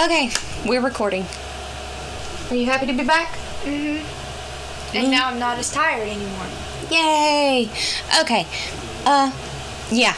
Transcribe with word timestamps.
Okay, 0.00 0.30
we're 0.64 0.80
recording. 0.80 1.26
Are 2.48 2.56
you 2.56 2.64
happy 2.64 2.86
to 2.86 2.94
be 2.94 3.04
back? 3.04 3.34
Mm-hmm. 3.64 4.96
And 4.96 5.10
now 5.10 5.28
I'm 5.28 5.38
not 5.38 5.58
as 5.58 5.70
tired 5.70 6.08
anymore. 6.08 6.46
Yay! 6.90 7.68
Okay. 8.18 8.46
Uh, 9.04 9.30
yeah. 9.90 10.16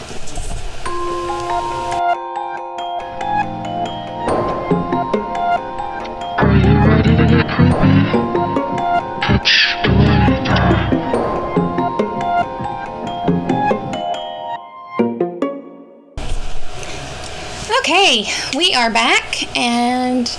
Okay, 17.83 18.27
we 18.57 18.75
are 18.75 18.93
back 18.93 19.57
and 19.59 20.31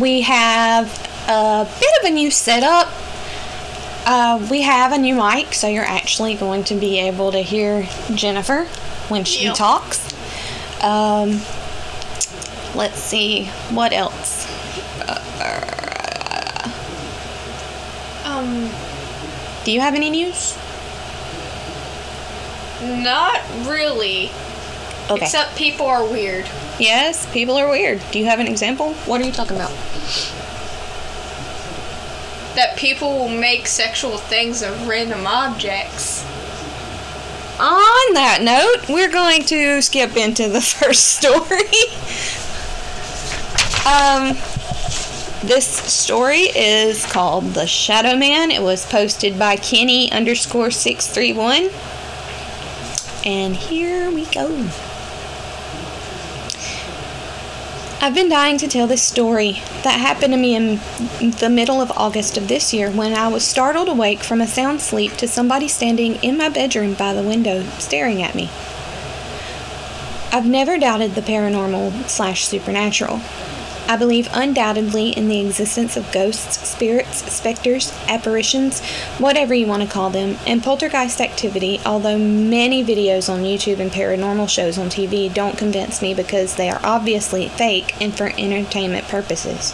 we 0.00 0.22
have 0.22 0.86
a 1.28 1.68
bit 1.78 1.90
of 2.00 2.06
a 2.06 2.10
new 2.10 2.30
setup. 2.30 2.88
Uh, 4.06 4.46
we 4.50 4.62
have 4.62 4.92
a 4.92 4.98
new 4.98 5.14
mic, 5.14 5.52
so 5.52 5.68
you're 5.68 5.84
actually 5.84 6.36
going 6.36 6.64
to 6.64 6.74
be 6.74 6.98
able 7.00 7.32
to 7.32 7.40
hear 7.40 7.86
Jennifer 8.14 8.64
when 9.08 9.24
she 9.24 9.44
Yep. 9.44 9.56
talks. 9.56 10.10
Um, 10.82 11.42
let's 12.74 12.98
see, 12.98 13.44
what 13.70 13.92
else? 13.92 14.46
Um, 18.24 18.70
Do 19.64 19.70
you 19.72 19.80
have 19.80 19.94
any 19.94 20.08
news? 20.08 20.56
not 22.82 23.40
really. 23.66 24.30
Okay. 25.10 25.24
Except 25.24 25.56
people 25.56 25.86
are 25.86 26.04
weird. 26.04 26.48
Yes, 26.78 27.30
people 27.32 27.56
are 27.56 27.68
weird. 27.68 28.00
Do 28.10 28.18
you 28.18 28.26
have 28.26 28.38
an 28.38 28.46
example? 28.46 28.94
What 29.04 29.20
are 29.20 29.24
you 29.24 29.32
talking 29.32 29.56
about? 29.56 29.70
That 32.54 32.76
people 32.76 33.18
will 33.18 33.28
make 33.28 33.66
sexual 33.66 34.18
things 34.18 34.62
of 34.62 34.88
random 34.88 35.26
objects. 35.26 36.24
On 37.58 38.12
that 38.14 38.40
note, 38.42 38.88
we're 38.88 39.10
going 39.10 39.42
to 39.44 39.80
skip 39.80 40.16
into 40.16 40.48
the 40.48 40.60
first 40.60 41.04
story. 41.14 41.62
um, 43.86 44.36
this 45.46 45.66
story 45.66 46.40
is 46.40 47.06
called 47.06 47.44
The 47.54 47.66
Shadow 47.66 48.16
Man. 48.16 48.50
It 48.50 48.62
was 48.62 48.84
posted 48.84 49.38
by 49.38 49.56
Kenny 49.56 50.10
underscore 50.10 50.70
631. 50.70 51.70
And 53.24 53.54
here 53.56 54.10
we 54.10 54.24
go. 54.26 54.68
I've 58.06 58.14
been 58.14 58.28
dying 58.28 58.56
to 58.58 58.68
tell 58.68 58.86
this 58.86 59.02
story 59.02 59.54
that 59.82 59.98
happened 59.98 60.32
to 60.32 60.36
me 60.38 60.54
in 60.54 60.78
the 61.40 61.50
middle 61.50 61.80
of 61.80 61.90
August 61.90 62.36
of 62.38 62.46
this 62.46 62.72
year 62.72 62.88
when 62.88 63.12
I 63.12 63.26
was 63.26 63.44
startled 63.44 63.88
awake 63.88 64.22
from 64.22 64.40
a 64.40 64.46
sound 64.46 64.80
sleep 64.80 65.14
to 65.14 65.26
somebody 65.26 65.66
standing 65.66 66.14
in 66.22 66.36
my 66.36 66.48
bedroom 66.48 66.94
by 66.94 67.14
the 67.14 67.24
window 67.24 67.64
staring 67.80 68.22
at 68.22 68.36
me. 68.36 68.48
I've 70.30 70.46
never 70.46 70.78
doubted 70.78 71.16
the 71.16 71.20
paranormal 71.20 72.08
slash 72.08 72.46
supernatural. 72.46 73.20
I 73.88 73.96
believe 73.96 74.28
undoubtedly 74.32 75.10
in 75.10 75.28
the 75.28 75.40
existence 75.40 75.96
of 75.96 76.10
ghosts, 76.10 76.68
spirits, 76.68 77.32
specters, 77.32 77.92
apparitions, 78.08 78.80
whatever 79.18 79.54
you 79.54 79.66
want 79.66 79.82
to 79.82 79.88
call 79.88 80.10
them, 80.10 80.36
and 80.44 80.62
poltergeist 80.62 81.20
activity, 81.20 81.80
although 81.86 82.18
many 82.18 82.84
videos 82.84 83.32
on 83.32 83.44
YouTube 83.44 83.78
and 83.78 83.92
paranormal 83.92 84.48
shows 84.48 84.76
on 84.76 84.88
TV 84.88 85.32
don't 85.32 85.56
convince 85.56 86.02
me 86.02 86.14
because 86.14 86.56
they 86.56 86.68
are 86.68 86.80
obviously 86.82 87.48
fake 87.48 88.00
and 88.00 88.16
for 88.16 88.32
entertainment 88.36 89.06
purposes. 89.06 89.72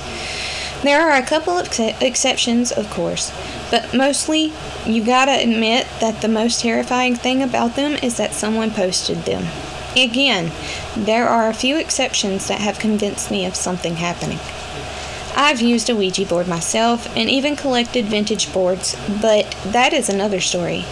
There 0.82 1.00
are 1.00 1.16
a 1.16 1.24
couple 1.24 1.56
of 1.56 1.66
ex- 1.68 2.02
exceptions, 2.02 2.72
of 2.72 2.90
course, 2.90 3.32
but 3.70 3.94
mostly 3.94 4.52
you 4.84 5.04
gotta 5.04 5.40
admit 5.42 5.86
that 6.00 6.20
the 6.20 6.28
most 6.28 6.60
terrifying 6.60 7.14
thing 7.14 7.42
about 7.42 7.76
them 7.76 7.92
is 8.02 8.16
that 8.16 8.34
someone 8.34 8.72
posted 8.72 9.24
them. 9.24 9.46
Again, 9.96 10.50
there 10.96 11.28
are 11.28 11.48
a 11.48 11.54
few 11.54 11.76
exceptions 11.76 12.48
that 12.48 12.60
have 12.60 12.78
convinced 12.78 13.30
me 13.30 13.44
of 13.44 13.54
something 13.54 13.96
happening. 13.96 14.38
I've 15.34 15.60
used 15.60 15.90
a 15.90 15.96
Ouija 15.96 16.26
board 16.26 16.48
myself 16.48 17.14
and 17.16 17.28
even 17.28 17.56
collected 17.56 18.06
vintage 18.06 18.52
boards, 18.52 18.96
but 19.20 19.50
that 19.66 19.92
is 19.92 20.08
another 20.08 20.40
story. 20.40 20.84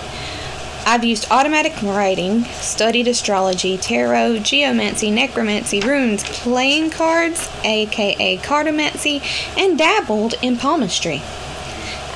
I've 0.86 1.04
used 1.04 1.30
automatic 1.30 1.80
writing, 1.82 2.44
studied 2.44 3.06
astrology, 3.06 3.76
tarot, 3.76 4.38
geomancy, 4.38 5.10
necromancy, 5.10 5.80
runes, 5.80 6.24
playing 6.24 6.90
cards, 6.90 7.50
aka 7.64 8.38
cartomancy, 8.38 9.22
and 9.58 9.78
dabbled 9.78 10.34
in 10.42 10.56
palmistry. 10.56 11.22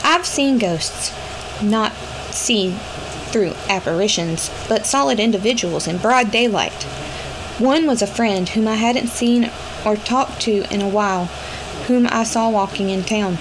I've 0.02 0.26
seen 0.26 0.58
ghosts, 0.58 1.12
not 1.62 1.92
see 2.30 2.76
through 3.34 3.52
apparitions, 3.68 4.48
but 4.68 4.86
solid 4.86 5.18
individuals 5.18 5.88
in 5.88 5.98
broad 5.98 6.30
daylight. 6.30 6.84
One 7.58 7.84
was 7.84 8.00
a 8.00 8.06
friend 8.06 8.48
whom 8.48 8.68
I 8.68 8.76
hadn't 8.76 9.08
seen 9.08 9.50
or 9.84 9.96
talked 9.96 10.40
to 10.42 10.72
in 10.72 10.80
a 10.80 10.88
while, 10.88 11.24
whom 11.88 12.06
I 12.06 12.22
saw 12.22 12.48
walking 12.48 12.90
in 12.90 13.02
town. 13.02 13.38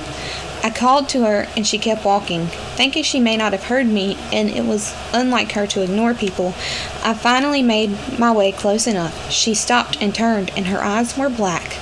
I 0.64 0.72
called 0.72 1.10
to 1.10 1.22
her 1.26 1.48
and 1.56 1.68
she 1.68 1.78
kept 1.78 2.06
walking. 2.06 2.48
Thinking 2.76 3.04
she 3.04 3.20
may 3.20 3.38
not 3.38 3.52
have 3.52 3.66
heard 3.66 3.86
me 3.86 4.18
and 4.32 4.50
it 4.50 4.66
was 4.66 4.96
unlike 5.14 5.52
her 5.52 5.68
to 5.68 5.84
ignore 5.84 6.16
people, 6.16 6.56
I 7.04 7.14
finally 7.14 7.62
made 7.62 7.96
my 8.18 8.32
way 8.32 8.52
close 8.52 8.88
enough. 8.88 9.32
She 9.32 9.54
stopped 9.54 10.02
and 10.02 10.16
turned 10.16 10.50
and 10.58 10.68
her 10.68 10.84
eyes 10.84 11.16
were 11.16 11.30
black. 11.30 11.78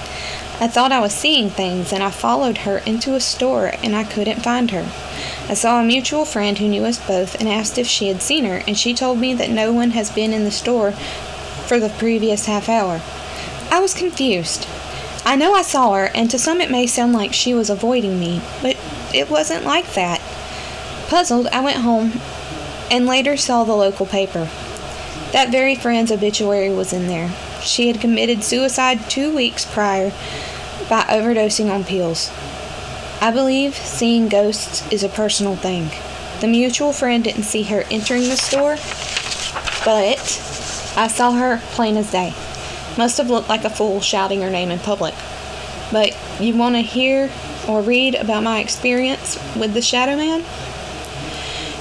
I 0.59 0.67
thought 0.67 0.91
I 0.91 0.99
was 0.99 1.13
seeing 1.13 1.49
things 1.49 1.93
and 1.93 2.03
I 2.03 2.11
followed 2.11 2.59
her 2.59 2.79
into 2.79 3.15
a 3.15 3.21
store 3.21 3.71
and 3.81 3.95
I 3.95 4.03
couldn't 4.03 4.43
find 4.43 4.71
her. 4.71 4.91
I 5.49 5.53
saw 5.53 5.79
a 5.79 5.83
mutual 5.83 6.25
friend 6.25 6.57
who 6.57 6.67
knew 6.67 6.85
us 6.85 7.05
both 7.05 7.39
and 7.39 7.49
asked 7.49 7.77
if 7.77 7.87
she 7.87 8.07
had 8.07 8.21
seen 8.21 8.45
her, 8.45 8.63
and 8.67 8.77
she 8.77 8.93
told 8.93 9.19
me 9.19 9.33
that 9.33 9.49
no 9.49 9.73
one 9.73 9.91
has 9.91 10.09
been 10.09 10.33
in 10.33 10.43
the 10.43 10.51
store 10.51 10.91
for 10.91 11.79
the 11.79 11.89
previous 11.89 12.45
half 12.45 12.69
hour. 12.69 13.01
I 13.69 13.79
was 13.79 13.93
confused. 13.93 14.67
I 15.25 15.35
know 15.35 15.53
I 15.53 15.61
saw 15.61 15.93
her, 15.93 16.05
and 16.15 16.29
to 16.31 16.39
some 16.39 16.61
it 16.61 16.71
may 16.71 16.87
sound 16.87 17.13
like 17.13 17.33
she 17.33 17.53
was 17.53 17.69
avoiding 17.69 18.19
me, 18.19 18.41
but 18.61 18.77
it 19.13 19.29
wasn't 19.29 19.65
like 19.65 19.93
that. 19.93 20.21
Puzzled, 21.07 21.47
I 21.47 21.61
went 21.61 21.77
home 21.77 22.13
and 22.89 23.05
later 23.05 23.37
saw 23.37 23.63
the 23.63 23.73
local 23.73 24.05
paper. 24.05 24.49
That 25.31 25.51
very 25.51 25.75
friend's 25.75 26.11
obituary 26.11 26.73
was 26.73 26.91
in 26.91 27.07
there. 27.07 27.31
She 27.61 27.87
had 27.87 28.01
committed 28.01 28.43
suicide 28.43 29.09
two 29.09 29.33
weeks 29.33 29.65
prior 29.65 30.11
by 30.89 31.03
overdosing 31.03 31.71
on 31.73 31.85
pills. 31.85 32.29
I 33.23 33.29
believe 33.29 33.75
seeing 33.75 34.29
ghosts 34.29 34.91
is 34.91 35.03
a 35.03 35.09
personal 35.09 35.55
thing. 35.55 35.91
The 36.39 36.47
mutual 36.47 36.91
friend 36.91 37.23
didn't 37.23 37.43
see 37.43 37.61
her 37.63 37.83
entering 37.91 38.23
the 38.23 38.35
store, 38.35 38.77
but 39.85 40.17
I 40.97 41.07
saw 41.07 41.33
her 41.33 41.61
plain 41.73 41.97
as 41.97 42.11
day. 42.11 42.33
Must 42.97 43.19
have 43.19 43.29
looked 43.29 43.47
like 43.47 43.63
a 43.63 43.69
fool 43.69 44.01
shouting 44.01 44.41
her 44.41 44.49
name 44.49 44.71
in 44.71 44.79
public. 44.79 45.13
But 45.91 46.17
you 46.39 46.55
want 46.55 46.73
to 46.73 46.81
hear 46.81 47.29
or 47.67 47.83
read 47.83 48.15
about 48.15 48.41
my 48.41 48.59
experience 48.59 49.37
with 49.55 49.75
the 49.75 49.83
Shadow 49.83 50.17
Man? 50.17 50.43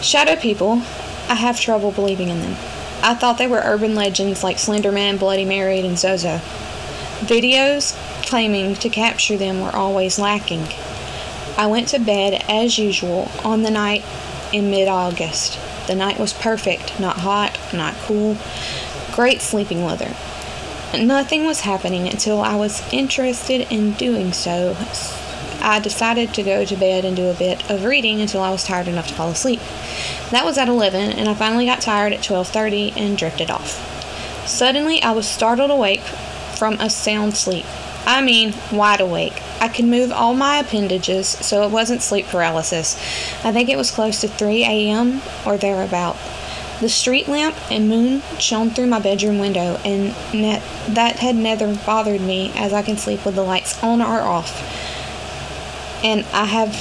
Shadow 0.02 0.36
people, 0.36 0.82
I 1.30 1.36
have 1.36 1.58
trouble 1.58 1.90
believing 1.90 2.28
in 2.28 2.40
them. 2.40 2.56
I 3.02 3.14
thought 3.14 3.38
they 3.38 3.46
were 3.46 3.62
urban 3.64 3.94
legends 3.94 4.44
like 4.44 4.58
Slender 4.58 4.92
Man, 4.92 5.16
Bloody 5.16 5.46
Mary, 5.46 5.80
and 5.80 5.98
Zozo. 5.98 6.36
Videos 7.20 7.96
claiming 8.26 8.74
to 8.74 8.90
capture 8.90 9.38
them 9.38 9.62
were 9.62 9.74
always 9.74 10.18
lacking. 10.18 10.66
I 11.60 11.66
went 11.66 11.88
to 11.88 11.98
bed 11.98 12.42
as 12.48 12.78
usual 12.78 13.30
on 13.44 13.64
the 13.64 13.70
night 13.70 14.02
in 14.50 14.70
mid 14.70 14.88
August. 14.88 15.58
The 15.88 15.94
night 15.94 16.18
was 16.18 16.32
perfect, 16.32 16.98
not 16.98 17.18
hot, 17.18 17.60
not 17.74 17.92
cool, 17.96 18.38
great 19.12 19.42
sleeping 19.42 19.84
weather. 19.84 20.16
Nothing 20.98 21.44
was 21.44 21.60
happening 21.60 22.08
until 22.08 22.40
I 22.40 22.56
was 22.56 22.82
interested 22.94 23.70
in 23.70 23.92
doing 23.92 24.32
so. 24.32 24.74
I 25.60 25.80
decided 25.80 26.32
to 26.32 26.42
go 26.42 26.64
to 26.64 26.76
bed 26.76 27.04
and 27.04 27.14
do 27.14 27.28
a 27.28 27.34
bit 27.34 27.70
of 27.70 27.84
reading 27.84 28.22
until 28.22 28.40
I 28.40 28.50
was 28.50 28.64
tired 28.64 28.88
enough 28.88 29.08
to 29.08 29.14
fall 29.14 29.28
asleep. 29.28 29.60
That 30.30 30.46
was 30.46 30.56
at 30.56 30.66
11 30.66 31.12
and 31.12 31.28
I 31.28 31.34
finally 31.34 31.66
got 31.66 31.82
tired 31.82 32.14
at 32.14 32.22
12:30 32.22 32.94
and 32.96 33.18
drifted 33.18 33.50
off. 33.50 34.48
Suddenly 34.48 35.02
I 35.02 35.10
was 35.10 35.28
startled 35.28 35.70
awake 35.70 36.04
from 36.56 36.80
a 36.80 36.88
sound 36.88 37.36
sleep. 37.36 37.66
I 38.10 38.22
mean, 38.22 38.54
wide 38.72 39.00
awake. 39.00 39.40
I 39.60 39.68
could 39.68 39.84
move 39.84 40.10
all 40.10 40.34
my 40.34 40.58
appendages, 40.58 41.28
so 41.28 41.62
it 41.62 41.70
wasn't 41.70 42.02
sleep 42.02 42.26
paralysis. 42.26 42.96
I 43.44 43.52
think 43.52 43.68
it 43.68 43.78
was 43.78 43.92
close 43.92 44.20
to 44.20 44.26
3 44.26 44.64
a.m. 44.64 45.22
or 45.46 45.56
thereabout. 45.56 46.16
The 46.80 46.88
street 46.88 47.28
lamp 47.28 47.54
and 47.70 47.88
moon 47.88 48.22
shone 48.40 48.70
through 48.70 48.88
my 48.88 48.98
bedroom 48.98 49.38
window, 49.38 49.78
and 49.84 50.12
ne- 50.34 50.60
that 50.88 51.20
had 51.20 51.36
never 51.36 51.72
bothered 51.86 52.20
me 52.20 52.50
as 52.56 52.72
I 52.72 52.82
can 52.82 52.96
sleep 52.96 53.24
with 53.24 53.36
the 53.36 53.44
lights 53.44 53.80
on 53.80 54.02
or 54.02 54.22
off. 54.22 54.50
And 56.02 56.26
I 56.32 56.46
have 56.46 56.74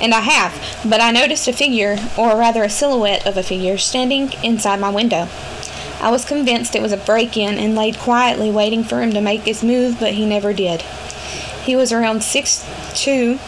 and 0.00 0.14
I 0.14 0.20
have, 0.20 0.88
but 0.88 1.00
I 1.00 1.10
noticed 1.10 1.48
a 1.48 1.52
figure, 1.52 1.98
or 2.16 2.36
rather 2.36 2.62
a 2.62 2.70
silhouette 2.70 3.26
of 3.26 3.36
a 3.36 3.42
figure, 3.42 3.76
standing 3.76 4.32
inside 4.44 4.78
my 4.78 4.90
window. 4.90 5.28
I 6.00 6.10
was 6.10 6.24
convinced 6.24 6.74
it 6.74 6.82
was 6.82 6.92
a 6.92 6.96
break 6.96 7.36
in 7.36 7.58
and 7.58 7.74
laid 7.74 7.98
quietly 7.98 8.50
waiting 8.50 8.84
for 8.84 9.02
him 9.02 9.12
to 9.12 9.20
make 9.20 9.42
his 9.42 9.62
move, 9.62 10.00
but 10.00 10.14
he 10.14 10.24
never 10.24 10.52
did. 10.52 10.82
He 11.62 11.76
was 11.76 11.92
around 11.92 12.22
six 12.22 12.66
two, 12.94 13.38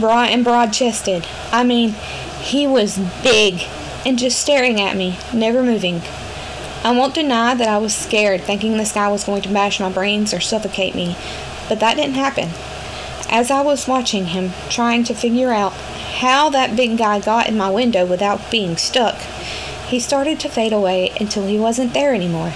broad 0.00 0.30
and 0.30 0.42
broad 0.42 0.72
chested. 0.72 1.26
I 1.52 1.64
mean, 1.64 1.94
he 2.40 2.66
was 2.66 2.98
big 3.22 3.62
and 4.06 4.18
just 4.18 4.40
staring 4.40 4.80
at 4.80 4.96
me, 4.96 5.18
never 5.32 5.62
moving. 5.62 6.02
I 6.84 6.92
won't 6.92 7.14
deny 7.14 7.54
that 7.54 7.68
I 7.68 7.78
was 7.78 7.94
scared, 7.94 8.42
thinking 8.42 8.76
this 8.76 8.92
guy 8.92 9.08
was 9.08 9.24
going 9.24 9.42
to 9.42 9.52
bash 9.52 9.80
my 9.80 9.90
brains 9.90 10.32
or 10.32 10.40
suffocate 10.40 10.94
me, 10.94 11.16
but 11.68 11.80
that 11.80 11.96
didn't 11.96 12.14
happen. 12.14 12.50
As 13.28 13.50
I 13.50 13.60
was 13.60 13.88
watching 13.88 14.26
him, 14.26 14.52
trying 14.70 15.04
to 15.04 15.14
figure 15.14 15.52
out 15.52 15.72
how 15.72 16.48
that 16.50 16.76
big 16.76 16.96
guy 16.96 17.20
got 17.20 17.48
in 17.48 17.56
my 17.56 17.68
window 17.70 18.06
without 18.06 18.50
being 18.50 18.76
stuck, 18.76 19.20
he 19.88 19.98
started 19.98 20.38
to 20.40 20.48
fade 20.48 20.72
away 20.72 21.12
until 21.18 21.46
he 21.46 21.58
wasn't 21.58 21.94
there 21.94 22.14
anymore. 22.14 22.52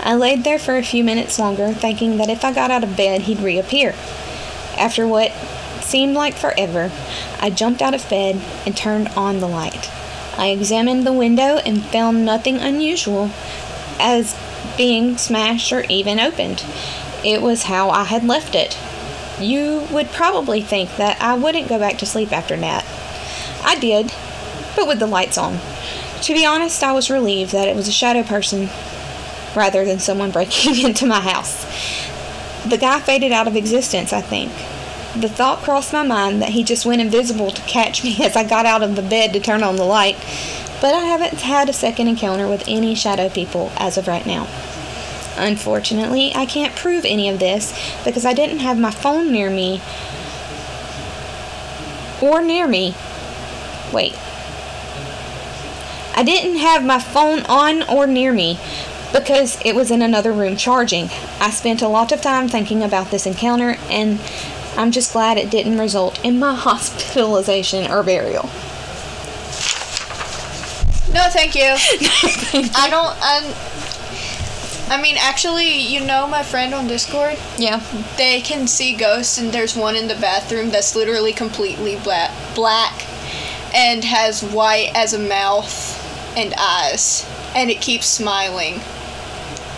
I 0.00 0.14
laid 0.14 0.44
there 0.44 0.58
for 0.58 0.76
a 0.76 0.82
few 0.82 1.02
minutes 1.02 1.38
longer, 1.38 1.72
thinking 1.72 2.16
that 2.18 2.30
if 2.30 2.44
I 2.44 2.52
got 2.52 2.70
out 2.70 2.84
of 2.84 2.96
bed, 2.96 3.22
he'd 3.22 3.40
reappear. 3.40 3.94
After 4.76 5.06
what 5.06 5.32
seemed 5.80 6.14
like 6.14 6.34
forever, 6.34 6.90
I 7.40 7.50
jumped 7.50 7.82
out 7.82 7.94
of 7.94 8.08
bed 8.08 8.40
and 8.64 8.76
turned 8.76 9.08
on 9.08 9.40
the 9.40 9.48
light. 9.48 9.90
I 10.36 10.48
examined 10.48 11.06
the 11.06 11.12
window 11.12 11.56
and 11.58 11.84
found 11.84 12.24
nothing 12.24 12.58
unusual 12.58 13.30
as 13.98 14.38
being 14.76 15.18
smashed 15.18 15.72
or 15.72 15.84
even 15.88 16.20
opened. 16.20 16.64
It 17.24 17.42
was 17.42 17.64
how 17.64 17.90
I 17.90 18.04
had 18.04 18.24
left 18.24 18.54
it. 18.54 18.78
You 19.38 19.86
would 19.90 20.10
probably 20.10 20.62
think 20.62 20.96
that 20.96 21.20
I 21.20 21.34
wouldn't 21.34 21.68
go 21.68 21.78
back 21.78 21.98
to 21.98 22.06
sleep 22.06 22.32
after 22.32 22.56
that. 22.56 22.86
I 23.62 23.78
did, 23.78 24.12
but 24.76 24.86
with 24.86 24.98
the 24.98 25.06
lights 25.06 25.36
on. 25.36 25.58
To 26.22 26.34
be 26.34 26.44
honest, 26.44 26.82
I 26.82 26.92
was 26.92 27.10
relieved 27.10 27.52
that 27.52 27.68
it 27.68 27.74
was 27.74 27.88
a 27.88 27.92
shadow 27.92 28.22
person 28.22 28.68
rather 29.56 29.84
than 29.84 29.98
someone 29.98 30.30
breaking 30.30 30.78
into 30.84 31.06
my 31.06 31.20
house. 31.20 31.64
The 32.68 32.76
guy 32.76 33.00
faded 33.00 33.32
out 33.32 33.48
of 33.48 33.56
existence, 33.56 34.12
I 34.12 34.20
think. 34.20 34.52
The 35.20 35.28
thought 35.28 35.62
crossed 35.62 35.92
my 35.92 36.02
mind 36.02 36.42
that 36.42 36.50
he 36.50 36.62
just 36.62 36.86
went 36.86 37.00
invisible 37.00 37.50
to 37.50 37.62
catch 37.62 38.04
me 38.04 38.16
as 38.24 38.36
I 38.36 38.44
got 38.44 38.66
out 38.66 38.82
of 38.82 38.96
the 38.96 39.02
bed 39.02 39.32
to 39.32 39.40
turn 39.40 39.62
on 39.62 39.76
the 39.76 39.84
light, 39.84 40.16
but 40.80 40.94
I 40.94 41.00
haven't 41.00 41.40
had 41.40 41.68
a 41.68 41.72
second 41.72 42.08
encounter 42.08 42.46
with 42.46 42.64
any 42.68 42.94
shadow 42.94 43.28
people 43.28 43.72
as 43.76 43.96
of 43.96 44.06
right 44.06 44.26
now. 44.26 44.46
Unfortunately, 45.36 46.32
I 46.34 46.44
can't 46.44 46.76
prove 46.76 47.04
any 47.06 47.28
of 47.28 47.38
this 47.38 47.72
because 48.04 48.26
I 48.26 48.34
didn't 48.34 48.58
have 48.58 48.78
my 48.78 48.90
phone 48.90 49.32
near 49.32 49.48
me 49.48 49.80
or 52.20 52.42
near 52.42 52.68
me. 52.68 52.94
Wait. 53.92 54.14
I 56.20 56.22
didn't 56.22 56.56
have 56.56 56.84
my 56.84 56.98
phone 56.98 57.46
on 57.46 57.82
or 57.84 58.06
near 58.06 58.30
me 58.30 58.58
because 59.10 59.58
it 59.64 59.74
was 59.74 59.90
in 59.90 60.02
another 60.02 60.34
room 60.34 60.54
charging. 60.54 61.08
I 61.40 61.48
spent 61.48 61.80
a 61.80 61.88
lot 61.88 62.12
of 62.12 62.20
time 62.20 62.46
thinking 62.46 62.82
about 62.82 63.10
this 63.10 63.24
encounter 63.24 63.78
and 63.88 64.20
I'm 64.76 64.90
just 64.90 65.14
glad 65.14 65.38
it 65.38 65.48
didn't 65.48 65.78
result 65.78 66.22
in 66.22 66.38
my 66.38 66.54
hospitalization 66.56 67.90
or 67.90 68.02
burial. 68.02 68.42
No, 71.10 71.26
thank 71.30 71.54
you. 71.54 71.62
I 72.76 72.88
don't. 72.90 73.16
Um, 73.16 74.92
I 74.92 75.00
mean, 75.00 75.16
actually, 75.18 75.78
you 75.78 76.04
know 76.04 76.26
my 76.26 76.42
friend 76.42 76.74
on 76.74 76.86
Discord. 76.86 77.38
Yeah. 77.56 77.82
They 78.18 78.42
can 78.42 78.66
see 78.66 78.94
ghosts, 78.94 79.38
and 79.38 79.52
there's 79.52 79.74
one 79.74 79.96
in 79.96 80.06
the 80.06 80.16
bathroom 80.16 80.68
that's 80.68 80.94
literally 80.94 81.32
completely 81.32 81.96
black, 82.00 82.30
black, 82.54 83.06
and 83.74 84.04
has 84.04 84.44
white 84.44 84.90
as 84.94 85.14
a 85.14 85.18
mouth 85.18 85.99
and 86.36 86.54
eyes, 86.58 87.26
and 87.54 87.70
it 87.70 87.80
keeps 87.80 88.06
smiling, 88.06 88.80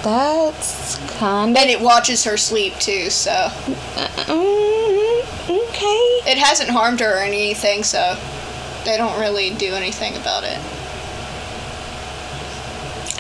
That's 0.03 0.97
kind 1.19 1.57
of. 1.57 1.63
and 1.63 1.71
it 1.71 1.81
watches 1.81 2.25
her 2.25 2.37
sleep 2.37 2.75
too. 2.79 3.11
So 3.11 3.31
Mm, 3.31 5.49
okay. 5.49 6.31
it 6.31 6.39
hasn't 6.39 6.71
harmed 6.71 7.01
her 7.01 7.19
or 7.19 7.23
anything. 7.23 7.85
So 7.85 8.17
they 8.85 8.97
don't 8.97 9.19
really 9.21 9.51
do 9.51 9.75
anything 9.75 10.17
about 10.17 10.45
it. 10.45 10.59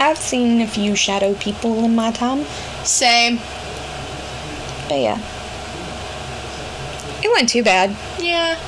I've 0.00 0.18
seen 0.18 0.60
a 0.60 0.66
few 0.66 0.96
shadow 0.96 1.34
people 1.34 1.84
in 1.84 1.94
my 1.94 2.10
time, 2.10 2.44
Same. 2.82 3.36
but 4.88 4.98
yeah. 4.98 5.18
It 7.22 7.30
wasn't 7.30 7.50
too 7.50 7.62
bad. 7.62 7.94
Yeah. 8.18 8.58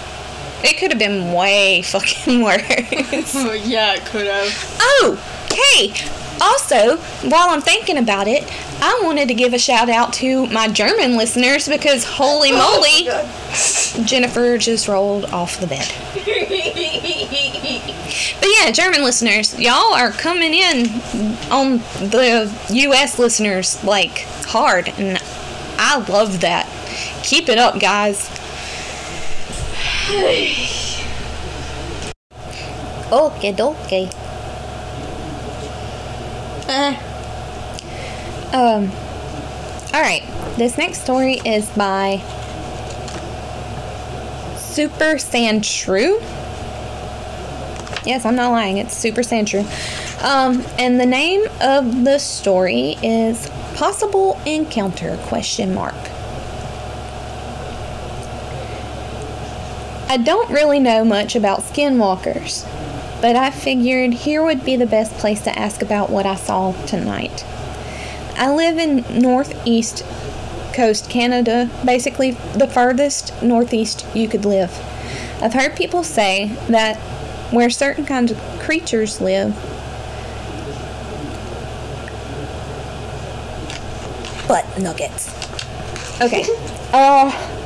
It 0.63 0.79
could 0.79 0.91
have 0.93 0.99
been 0.99 1.33
way 1.33 1.83
fucking 1.83 2.43
worse. 2.43 3.35
Oh 3.35 3.53
yeah, 3.65 3.95
it 3.95 4.05
could 4.07 4.27
have. 4.27 4.77
oh, 4.81 5.19
hey! 5.51 5.93
Also, 6.41 6.97
while 7.29 7.51
I'm 7.51 7.61
thinking 7.61 7.97
about 7.97 8.27
it, 8.27 8.43
I 8.83 9.01
wanted 9.05 9.29
to 9.29 9.35
give 9.35 9.55
a 9.55 9.59
shout 9.59 9.89
out 9.89 10.13
to 10.15 10.47
my 10.49 10.67
German 10.69 11.17
listeners 11.17 11.69
because 11.69 12.05
holy 12.05 12.51
oh 12.53 12.81
moly, 12.81 14.05
Jennifer 14.05 14.59
just 14.59 14.89
rolled 14.89 15.27
off 15.27 15.61
the 15.61 15.67
bed. 15.69 15.89
But 18.41 18.49
yeah, 18.59 18.71
German 18.73 19.03
listeners, 19.05 19.59
y'all 19.59 19.95
are 19.95 20.11
coming 20.11 20.55
in 20.55 20.87
on 21.51 21.79
the 22.11 22.53
US 22.71 23.19
listeners 23.19 23.83
like 23.85 24.27
hard, 24.47 24.89
and 24.99 25.19
I 25.79 25.99
love 26.09 26.41
that. 26.41 26.69
Keep 27.23 27.49
it 27.49 27.59
up, 27.59 27.79
guys. 27.81 28.29
Okay, 33.13 33.53
dokie. 33.53 34.13
Eh. 36.69 36.97
Um, 38.53 38.91
alright, 39.95 40.23
this 40.57 40.77
next 40.77 41.03
story 41.03 41.35
is 41.45 41.69
by 41.71 42.23
Super 44.57 45.19
Sand 45.19 45.65
Shrew. 45.65 46.19
Yes, 48.05 48.25
I'm 48.25 48.35
not 48.35 48.51
lying, 48.51 48.79
it's 48.79 48.97
Super 48.97 49.23
Sand 49.23 49.49
Shrew. 49.49 49.65
Um, 50.23 50.65
and 50.79 50.99
the 50.99 51.07
name 51.07 51.47
of 51.61 52.05
the 52.05 52.19
story 52.19 52.97
is 53.03 53.49
Possible 53.75 54.41
Encounter 54.45 55.17
question 55.29 55.75
mark. 55.75 55.95
I 60.09 60.19
don't 60.19 60.51
really 60.51 60.79
know 60.79 61.05
much 61.05 61.35
about 61.35 61.61
skinwalkers, 61.61 62.65
but 63.21 63.37
I 63.37 63.51
figured 63.51 64.13
here 64.13 64.43
would 64.43 64.65
be 64.65 64.77
the 64.77 64.87
best 64.87 65.13
place 65.15 65.41
to 65.43 65.59
ask 65.59 65.83
about 65.83 66.11
what 66.11 66.27
I 66.27 66.35
saw 66.35 66.73
tonight. 66.87 67.45
I 68.37 68.53
live 68.53 68.79
in 68.79 69.05
northeast 69.21 70.05
coast 70.75 71.09
Canada, 71.09 71.71
basically 71.85 72.33
the 72.33 72.67
furthest 72.67 73.43
northeast 73.43 74.07
you 74.15 74.29
could 74.29 74.45
live. 74.45 74.71
I've 75.41 75.55
heard 75.55 75.75
people 75.75 76.05
say 76.05 76.49
that 76.69 76.97
where 77.53 77.71
certain 77.71 78.05
kinds 78.05 78.31
of 78.31 78.39
creatures 78.61 79.21
live, 79.21 79.55
butt 84.47 84.67
nuggets. 84.81 85.29
Okay. 86.21 86.45
Uh. 86.93 87.64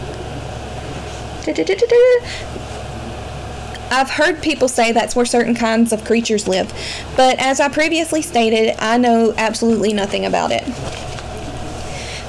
I've 3.91 4.11
heard 4.11 4.43
people 4.43 4.69
say 4.69 4.93
that's 4.93 5.17
where 5.17 5.25
certain 5.25 5.55
kinds 5.55 5.93
of 5.93 6.05
creatures 6.05 6.47
live, 6.47 6.73
but 7.17 7.39
as 7.39 7.59
I 7.59 7.69
previously 7.69 8.21
stated, 8.21 8.75
I 8.79 8.99
know 8.99 9.33
absolutely 9.37 9.93
nothing 9.95 10.27
about 10.27 10.51
it. 10.53 10.65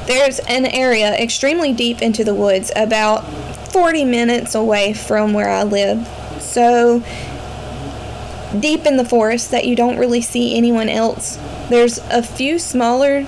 There's 0.08 0.40
an 0.40 0.66
area 0.66 1.14
extremely 1.14 1.74
deep 1.74 2.02
into 2.02 2.24
the 2.24 2.34
woods, 2.34 2.72
about 2.76 3.28
40 3.72 4.06
minutes 4.06 4.56
away 4.56 4.94
from 4.94 5.34
where 5.34 5.50
I 5.50 5.64
live. 5.64 6.08
So 6.42 7.04
deep 8.58 8.86
in 8.86 8.98
the 8.98 9.06
forest 9.06 9.52
that 9.52 9.68
you 9.68 9.76
don't 9.76 9.98
really 9.98 10.22
see 10.22 10.58
anyone 10.58 10.90
else. 10.90 11.38
There's 11.70 12.00
a 12.10 12.24
few 12.24 12.58
smaller 12.58 13.28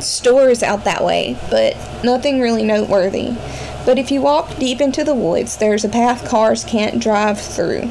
stores 0.00 0.62
out 0.62 0.84
that 0.84 1.04
way, 1.04 1.36
but 1.50 1.76
nothing 2.02 2.40
really 2.40 2.64
noteworthy. 2.64 3.36
But 3.84 3.98
if 3.98 4.10
you 4.10 4.20
walk 4.20 4.56
deep 4.58 4.80
into 4.80 5.04
the 5.04 5.14
woods, 5.14 5.56
there's 5.56 5.84
a 5.84 5.88
path 5.88 6.28
cars 6.28 6.64
can't 6.64 7.02
drive 7.02 7.40
through, 7.40 7.86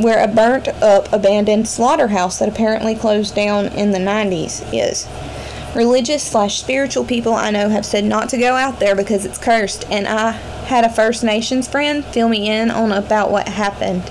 where 0.00 0.22
a 0.22 0.28
burnt 0.28 0.68
up 0.82 1.12
abandoned 1.12 1.68
slaughterhouse 1.68 2.38
that 2.38 2.48
apparently 2.48 2.94
closed 2.94 3.34
down 3.34 3.66
in 3.66 3.92
the 3.92 3.98
90s 3.98 4.68
is. 4.72 5.06
Religious 5.74 6.22
slash 6.22 6.58
spiritual 6.58 7.04
people 7.04 7.32
I 7.32 7.50
know 7.50 7.68
have 7.68 7.86
said 7.86 8.04
not 8.04 8.28
to 8.30 8.38
go 8.38 8.56
out 8.56 8.80
there 8.80 8.96
because 8.96 9.24
it's 9.24 9.38
cursed, 9.38 9.86
and 9.90 10.06
I 10.06 10.32
had 10.66 10.84
a 10.84 10.90
First 10.90 11.22
Nations 11.24 11.68
friend 11.68 12.04
fill 12.04 12.28
me 12.28 12.50
in 12.50 12.70
on 12.70 12.92
about 12.92 13.30
what 13.30 13.48
happened 13.48 14.10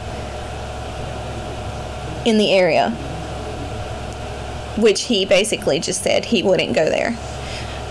in 2.26 2.38
the 2.38 2.52
area, 2.52 2.92
which 4.78 5.04
he 5.04 5.26
basically 5.26 5.80
just 5.80 6.02
said 6.02 6.26
he 6.26 6.42
wouldn't 6.42 6.74
go 6.74 6.90
there. 6.90 7.18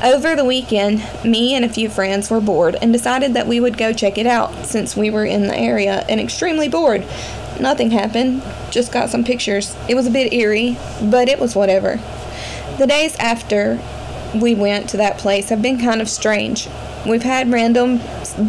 Over 0.02 0.35
the 0.35 0.47
weekend, 0.47 1.07
me 1.23 1.54
and 1.54 1.62
a 1.62 1.69
few 1.69 1.90
friends 1.90 2.30
were 2.30 2.40
bored 2.40 2.75
and 2.80 2.90
decided 2.90 3.35
that 3.35 3.47
we 3.47 3.61
would 3.61 3.76
go 3.76 3.92
check 3.92 4.16
it 4.16 4.26
out 4.26 4.64
since 4.64 4.97
we 4.97 5.11
were 5.11 5.26
in 5.26 5.47
the 5.47 5.57
area 5.57 6.07
and 6.09 6.19
extremely 6.19 6.71
bored. 6.71 7.07
nothing 7.61 7.90
happened. 7.90 8.42
Just 8.71 8.92
got 8.92 9.11
some 9.11 9.25
pictures. 9.25 9.76
It 9.90 9.95
was 9.95 10.07
a 10.07 10.11
bit 10.11 10.33
eerie, 10.33 10.78
but 11.02 11.28
it 11.28 11.38
was 11.38 11.54
whatever. 11.54 12.00
The 12.78 12.87
days 12.87 13.14
after 13.16 13.78
we 14.35 14.54
went 14.54 14.88
to 14.90 14.97
that 14.97 15.19
place 15.19 15.50
have 15.50 15.61
been 15.61 15.78
kind 15.78 16.00
of 16.00 16.09
strange. 16.09 16.66
We've 17.07 17.23
had 17.23 17.52
random 17.52 18.00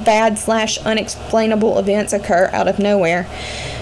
bad 0.05 0.37
slash 0.39 0.77
unexplainable 0.77 1.77
events 1.79 2.13
occur 2.13 2.49
out 2.53 2.69
of 2.69 2.79
nowhere, 2.79 3.27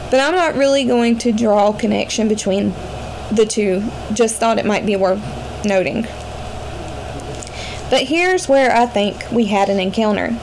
but 0.09 0.19
I'm 0.19 0.33
not 0.33 0.55
really 0.55 0.85
going 0.85 1.19
to 1.19 1.31
draw 1.31 1.69
a 1.69 1.77
connection 1.77 2.27
between 2.27 2.73
the 3.31 3.45
two. 3.47 3.83
Just 4.11 4.37
thought 4.37 4.57
it 4.57 4.65
might 4.65 4.87
be 4.87 4.95
worth 4.95 5.23
noting. 5.63 6.07
But 7.89 8.03
here's 8.03 8.47
where 8.47 8.75
I 8.75 8.85
think 8.85 9.31
we 9.31 9.45
had 9.45 9.69
an 9.69 9.79
encounter. 9.79 10.37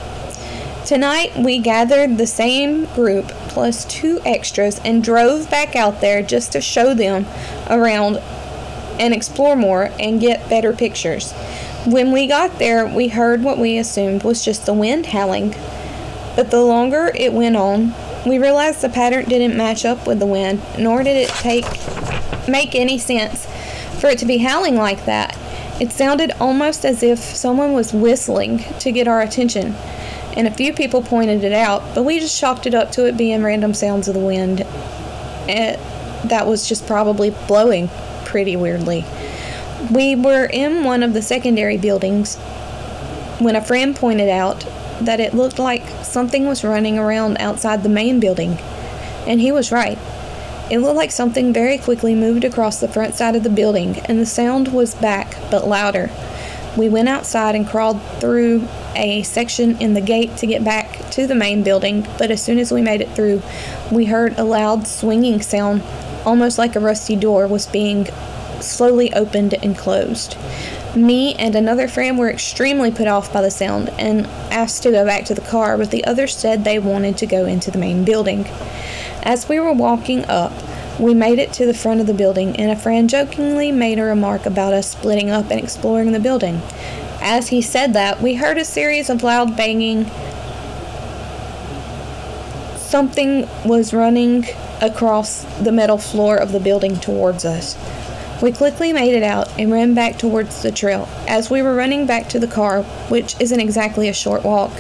Tonight 0.85 1.37
we 1.37 1.59
gathered 1.59 2.17
the 2.17 2.27
same 2.27 2.87
group 2.87 3.27
plus 3.49 3.85
two 3.85 4.21
extras 4.25 4.81
and 4.85 5.03
drove 5.03 5.51
back 5.51 5.75
out 5.75 6.01
there 6.01 6.23
just 6.23 6.53
to 6.53 6.61
show 6.61 6.95
them 6.95 7.27
around 7.69 8.19
and 8.99 9.13
explore 9.15 9.57
more 9.57 9.91
and 9.99 10.21
get 10.21 10.49
better 10.49 10.73
pictures. 10.73 11.33
When 11.87 12.13
we 12.13 12.27
got 12.27 12.59
there, 12.59 12.87
we 12.87 13.09
heard 13.09 13.43
what 13.43 13.59
we 13.59 13.79
assumed 13.79 14.25
was 14.25 14.45
just 14.45 14.67
the 14.67 14.75
wind 14.75 15.07
howling. 15.07 15.55
But 16.35 16.51
the 16.51 16.63
longer 16.63 17.13
it 17.15 17.33
went 17.33 17.57
on, 17.57 17.95
we 18.27 18.39
realized 18.39 18.81
the 18.81 18.89
pattern 18.89 19.25
didn't 19.27 19.57
match 19.57 19.85
up 19.85 20.07
with 20.07 20.19
the 20.19 20.27
wind, 20.27 20.63
nor 20.79 21.03
did 21.03 21.17
it 21.17 21.31
take 21.31 21.65
make 22.49 22.75
any 22.75 22.99
sense 22.99 23.47
for 24.01 24.09
it 24.09 24.19
to 24.19 24.27
be 24.27 24.39
howling 24.39 24.77
like 24.77 25.05
that. 25.05 25.37
It 25.79 25.93
sounded 25.93 26.33
almost 26.41 26.87
as 26.87 27.03
if 27.03 27.19
someone 27.19 27.75
was 27.75 27.93
whistling 27.93 28.65
to 28.81 28.91
get 28.91 29.07
our 29.07 29.21
attention, 29.21 29.75
and 30.35 30.47
a 30.47 30.51
few 30.51 30.73
people 30.73 31.03
pointed 31.03 31.45
it 31.45 31.53
out, 31.53 31.83
but 31.95 32.05
we 32.05 32.19
just 32.19 32.39
chalked 32.41 32.67
it 32.67 32.75
up 32.75 32.93
to 32.93 33.07
it 33.07 33.19
being 33.19 33.43
random 33.43 33.75
sounds 33.75 34.09
of 34.09 34.15
the 34.15 34.21
wind. 34.21 34.63
It, 35.49 35.79
that 36.29 36.47
was 36.47 36.67
just 36.67 36.87
probably 36.87 37.31
blowing 37.47 37.91
pretty 38.25 38.57
weirdly. 38.57 39.05
We 39.93 40.15
were 40.15 40.47
in 40.47 40.83
one 40.83 41.03
of 41.03 41.13
the 41.13 41.21
secondary 41.21 41.77
buildings 41.77 42.37
when 43.39 43.55
a 43.55 43.63
friend 43.63 43.95
pointed 43.95 44.31
out 44.31 44.67
that 45.03 45.21
it 45.21 45.35
looked 45.35 45.59
like 45.59 45.87
something 46.03 46.47
was 46.47 46.65
running 46.65 46.99
around 46.99 47.37
outside 47.39 47.83
the 47.83 47.91
main 47.91 48.19
building, 48.19 48.59
and 49.27 49.43
he 49.43 49.53
was 49.53 49.71
right. 49.71 49.99
It 50.69 50.79
looked 50.79 50.97
like 50.97 51.13
something 51.13 51.53
very 51.53 51.79
quickly 51.79 52.17
moved 52.17 52.43
across 52.43 52.81
the 52.81 52.89
front 52.89 53.15
side 53.15 53.37
of 53.37 53.45
the 53.45 53.51
building, 53.51 54.01
and 54.07 54.19
the 54.19 54.27
sound 54.27 54.73
was 54.73 54.97
back, 54.97 55.37
but 55.49 55.69
louder. 55.69 56.11
We 56.77 56.89
went 56.89 57.09
outside 57.09 57.55
and 57.55 57.67
crawled 57.67 58.03
through 58.19 58.67
a 58.97 59.23
section 59.23 59.79
in 59.79 59.95
the 59.95 60.01
gate 60.01 60.37
to 60.39 60.47
get 60.47 60.65
back 60.65 61.09
to 61.13 61.29
the 61.29 61.37
main 61.37 61.63
building, 61.63 62.05
but 62.19 62.33
as 62.33 62.43
soon 62.43 62.59
as 62.59 62.73
we 62.73 62.83
made 62.83 63.01
it 63.01 63.11
through, 63.11 63.43
we 63.93 64.07
heard 64.07 64.37
a 64.39 64.45
loud 64.45 64.89
swinging 64.89 65.41
sound, 65.41 65.83
almost 66.25 66.59
like 66.59 66.75
a 66.75 66.81
rusty 66.81 67.15
door 67.15 67.47
was 67.47 67.67
being 67.69 68.09
slowly 68.61 69.13
opened 69.15 69.55
and 69.55 69.79
closed. 69.79 70.37
Me 70.97 71.35
and 71.35 71.55
another 71.55 71.89
friend 71.89 72.19
were 72.19 72.31
extremely 72.31 72.91
put 72.91 73.07
off 73.07 73.31
by 73.31 73.43
the 73.43 73.51
sound 73.51 73.91
and 73.99 74.27
asked 74.51 74.83
to 74.83 74.91
go 74.91 75.05
back 75.05 75.27
to 75.27 75.35
the 75.35 75.43
car, 75.43 75.77
but 75.77 75.91
the 75.91 76.03
others 76.07 76.35
said 76.35 76.65
they 76.65 76.79
wanted 76.79 77.19
to 77.19 77.27
go 77.27 77.45
into 77.45 77.71
the 77.71 77.77
main 77.77 78.03
building. 78.03 78.47
As 79.23 79.47
we 79.47 79.61
were 79.61 79.75
walking 79.75 80.25
up, 80.25 80.53
we 80.99 81.13
made 81.13 81.39
it 81.39 81.53
to 81.53 81.67
the 81.67 81.75
front 81.75 82.01
of 82.01 82.07
the 82.07 82.15
building, 82.15 82.57
and 82.57 82.71
a 82.71 82.77
friend 82.77 83.11
jokingly 83.11 83.71
made 83.71 83.99
a 83.99 84.05
remark 84.05 84.47
about 84.47 84.73
us 84.73 84.91
splitting 84.91 85.29
up 85.29 85.51
and 85.51 85.61
exploring 85.61 86.13
the 86.13 86.21
building. 86.21 86.63
As 87.21 87.49
he 87.49 87.61
said 87.61 87.93
that, 87.93 88.23
we 88.23 88.37
heard 88.37 88.57
a 88.57 88.65
series 88.65 89.11
of 89.11 89.23
loud 89.23 89.55
banging. 89.55 90.07
Something 92.77 93.47
was 93.67 93.93
running 93.93 94.47
across 94.81 95.43
the 95.63 95.73
metal 95.73 95.99
floor 95.99 96.39
of 96.39 96.53
the 96.53 96.61
building 96.61 96.97
towards 96.97 97.45
us. 97.45 97.77
We 98.43 98.53
quickly 98.53 98.93
made 98.93 99.15
it 99.15 99.23
out 99.23 99.49
and 99.59 99.73
ran 99.73 99.95
back 99.95 100.19
towards 100.19 100.63
the 100.63 100.71
trail. 100.71 101.09
As 101.27 101.49
we 101.49 101.63
were 101.63 101.75
running 101.75 102.07
back 102.07 102.29
to 102.29 102.39
the 102.39 102.47
car, 102.47 102.83
which 103.09 103.35
isn't 103.41 103.61
exactly 103.61 104.09
a 104.09 104.13
short 104.13 104.45
walk, 104.45 104.73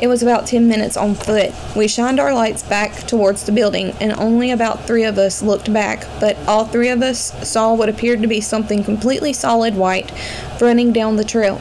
it 0.00 0.06
was 0.06 0.22
about 0.22 0.46
10 0.46 0.68
minutes 0.68 0.96
on 0.96 1.14
foot. 1.14 1.52
We 1.74 1.88
shined 1.88 2.20
our 2.20 2.32
lights 2.32 2.62
back 2.62 2.92
towards 3.08 3.44
the 3.44 3.50
building, 3.50 3.90
and 4.00 4.12
only 4.12 4.52
about 4.52 4.86
three 4.86 5.02
of 5.02 5.18
us 5.18 5.42
looked 5.42 5.72
back, 5.72 6.06
but 6.20 6.36
all 6.46 6.64
three 6.64 6.90
of 6.90 7.02
us 7.02 7.32
saw 7.48 7.74
what 7.74 7.88
appeared 7.88 8.22
to 8.22 8.28
be 8.28 8.40
something 8.40 8.84
completely 8.84 9.32
solid 9.32 9.74
white 9.74 10.12
running 10.60 10.92
down 10.92 11.16
the 11.16 11.24
trail. 11.24 11.60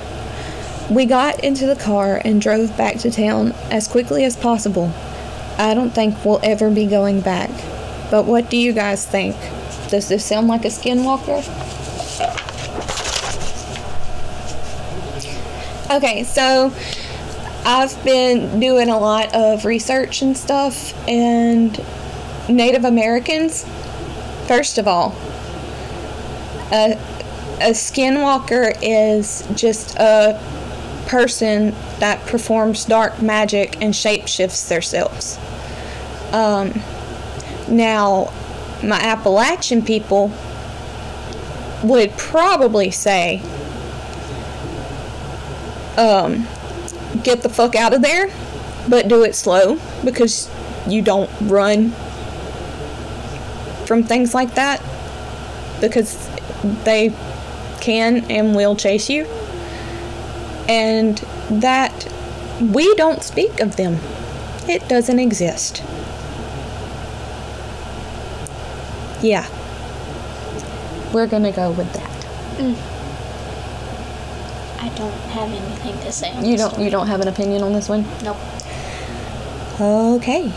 We 0.91 1.05
got 1.05 1.43
into 1.43 1.65
the 1.65 1.75
car 1.75 2.21
and 2.23 2.39
drove 2.39 2.77
back 2.77 2.97
to 2.97 3.09
town 3.09 3.53
as 3.71 3.87
quickly 3.87 4.23
as 4.25 4.35
possible. 4.35 4.93
I 5.57 5.73
don't 5.73 5.91
think 5.91 6.23
we'll 6.23 6.41
ever 6.43 6.69
be 6.69 6.85
going 6.85 7.21
back. 7.21 7.49
But 8.11 8.25
what 8.25 8.51
do 8.51 8.57
you 8.57 8.73
guys 8.73 9.05
think? 9.05 9.35
Does 9.89 10.09
this 10.09 10.25
sound 10.25 10.47
like 10.47 10.65
a 10.65 10.69
skinwalker? 10.69 11.43
Okay, 15.91 16.23
so 16.23 16.73
I've 17.65 18.03
been 18.03 18.59
doing 18.59 18.89
a 18.89 18.99
lot 18.99 19.33
of 19.35 19.65
research 19.65 20.21
and 20.21 20.35
stuff, 20.35 20.93
and 21.07 21.79
Native 22.49 22.85
Americans, 22.85 23.63
first 24.47 24.77
of 24.77 24.87
all, 24.87 25.15
a, 26.71 26.93
a 27.61 27.71
skinwalker 27.71 28.77
is 28.81 29.47
just 29.55 29.95
a 29.97 30.41
person 31.07 31.75
that 31.99 32.19
performs 32.25 32.85
dark 32.85 33.21
magic 33.21 33.81
and 33.81 33.93
shapeshifts 33.93 34.67
themselves. 34.67 35.37
Um, 36.33 36.73
now, 37.67 38.33
my 38.87 38.99
Appalachian 38.99 39.81
people 39.81 40.31
would 41.83 42.11
probably 42.17 42.91
say, 42.91 43.41
um, 45.97 46.47
get 47.23 47.41
the 47.41 47.49
fuck 47.49 47.75
out 47.75 47.93
of 47.93 48.01
there, 48.01 48.29
but 48.89 49.07
do 49.07 49.23
it 49.23 49.35
slow 49.35 49.79
because 50.03 50.49
you 50.87 51.01
don't 51.01 51.29
run 51.41 51.91
from 53.85 54.03
things 54.03 54.33
like 54.33 54.55
that 54.55 54.81
because 55.81 56.29
they 56.83 57.13
can 57.81 58.25
and 58.31 58.55
will 58.55 58.75
chase 58.75 59.09
you. 59.09 59.25
And 60.67 61.17
that 61.49 62.11
we 62.59 62.95
don't 62.95 63.21
speak 63.21 63.59
of 63.59 63.75
them. 63.75 63.99
It 64.67 64.87
doesn't 64.89 65.19
exist. 65.19 65.83
Yeah. 69.25 69.45
We're 71.13 71.27
gonna 71.27 71.51
go 71.51 71.71
with 71.71 71.91
that. 71.93 72.11
Mm. 72.57 72.75
I 74.81 74.89
don't 74.95 75.11
have 75.33 75.49
anything 75.49 75.97
to 76.05 76.11
say. 76.11 76.31
On 76.31 76.45
You 76.45 76.51
this 76.51 76.61
don't 76.61 76.71
story. 76.71 76.85
you 76.85 76.91
don't 76.91 77.07
have 77.07 77.21
an 77.21 77.27
opinion 77.27 77.63
on 77.63 77.73
this 77.73 77.89
one? 77.89 78.05
Nope. 78.23 78.37
Okay. 79.81 80.51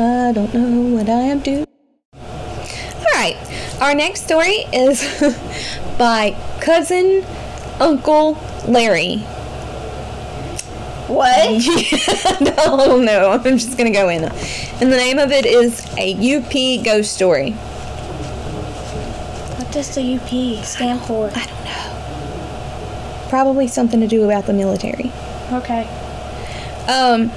I 0.00 0.32
don't 0.32 0.54
know 0.54 0.96
what 0.96 1.08
I 1.08 1.22
am 1.22 1.40
doing. 1.40 1.66
Alright, 2.14 3.36
our 3.80 3.94
next 3.94 4.24
story 4.24 4.64
is 4.72 5.02
by 5.98 6.36
cousin 6.60 7.24
Uncle 7.80 8.38
Larry. 8.68 9.24
What? 11.08 12.40
no, 12.40 12.98
no, 13.00 13.30
I'm 13.30 13.58
just 13.58 13.78
gonna 13.78 13.90
go 13.90 14.10
in. 14.10 14.24
And 14.24 14.92
the 14.92 14.96
name 14.96 15.18
of 15.18 15.32
it 15.32 15.46
is 15.46 15.86
a 15.96 16.12
UP 16.14 16.84
ghost 16.84 17.14
story. 17.14 17.52
What 19.56 19.72
does 19.72 19.94
the 19.94 20.16
UP 20.16 20.64
stand 20.64 21.00
for? 21.00 21.30
I 21.34 21.46
don't 21.46 21.64
know. 21.64 23.26
Probably 23.30 23.68
something 23.68 24.00
to 24.00 24.06
do 24.06 24.24
about 24.24 24.46
the 24.46 24.52
military. 24.52 25.10
Okay. 25.50 25.84
Um, 26.88 27.30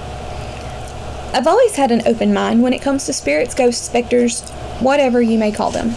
I've 1.34 1.48
always 1.48 1.78
had 1.78 1.92
an 1.92 2.02
open 2.06 2.34
mind 2.34 2.62
when 2.62 2.74
it 2.74 2.82
comes 2.82 3.06
to 3.06 3.14
spirits, 3.14 3.56
ghosts, 3.56 3.86
specters, 3.86 4.42
whatever 4.82 5.22
you 5.22 5.38
may 5.38 5.54
call 5.54 5.72
them. 5.72 5.96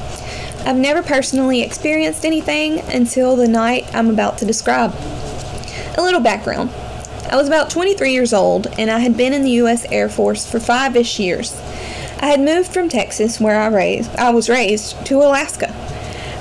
I've 0.65 0.77
never 0.77 1.03
personally 1.03 1.63
experienced 1.63 2.25
anything 2.25 2.79
until 2.81 3.35
the 3.35 3.49
night 3.49 3.93
I'm 3.93 4.11
about 4.11 4.39
to 4.39 4.45
describe. 4.45 4.95
A 5.97 6.03
little 6.03 6.21
background. 6.21 6.71
I 7.31 7.37
was 7.37 7.49
about 7.49 7.71
23 7.71 8.13
years 8.13 8.33
old 8.33 8.67
and 8.79 8.91
I 8.91 8.99
had 8.99 9.17
been 9.17 9.33
in 9.33 9.43
the 9.43 9.51
U.S. 9.53 9.87
Air 9.91 10.09
Force 10.09 10.49
for 10.49 10.61
five 10.61 10.95
ish 10.95 11.19
years. 11.19 11.59
I 12.21 12.27
had 12.27 12.41
moved 12.41 12.73
from 12.73 12.89
Texas, 12.89 13.41
where 13.41 13.61
I, 13.61 13.67
raised, 13.69 14.15
I 14.17 14.31
was 14.31 14.49
raised, 14.49 15.05
to 15.07 15.17
Alaska. 15.17 15.69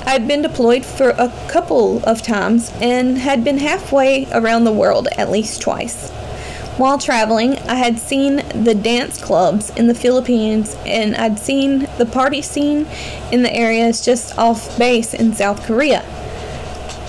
I 0.05 0.11
had 0.11 0.27
been 0.27 0.41
deployed 0.41 0.85
for 0.85 1.09
a 1.09 1.31
couple 1.47 2.03
of 2.03 2.21
times 2.21 2.71
and 2.81 3.17
had 3.17 3.43
been 3.43 3.57
halfway 3.57 4.27
around 4.31 4.65
the 4.65 4.71
world 4.71 5.07
at 5.17 5.31
least 5.31 5.61
twice. 5.61 6.09
While 6.77 6.97
traveling, 6.97 7.57
I 7.59 7.75
had 7.75 7.99
seen 7.99 8.37
the 8.63 8.75
dance 8.75 9.23
clubs 9.23 9.69
in 9.71 9.87
the 9.87 9.95
Philippines 9.95 10.75
and 10.85 11.15
I'd 11.15 11.39
seen 11.39 11.87
the 11.97 12.05
party 12.05 12.41
scene 12.41 12.87
in 13.31 13.43
the 13.43 13.53
areas 13.53 14.03
just 14.03 14.37
off 14.37 14.77
base 14.77 15.13
in 15.13 15.33
South 15.33 15.63
Korea. 15.63 16.03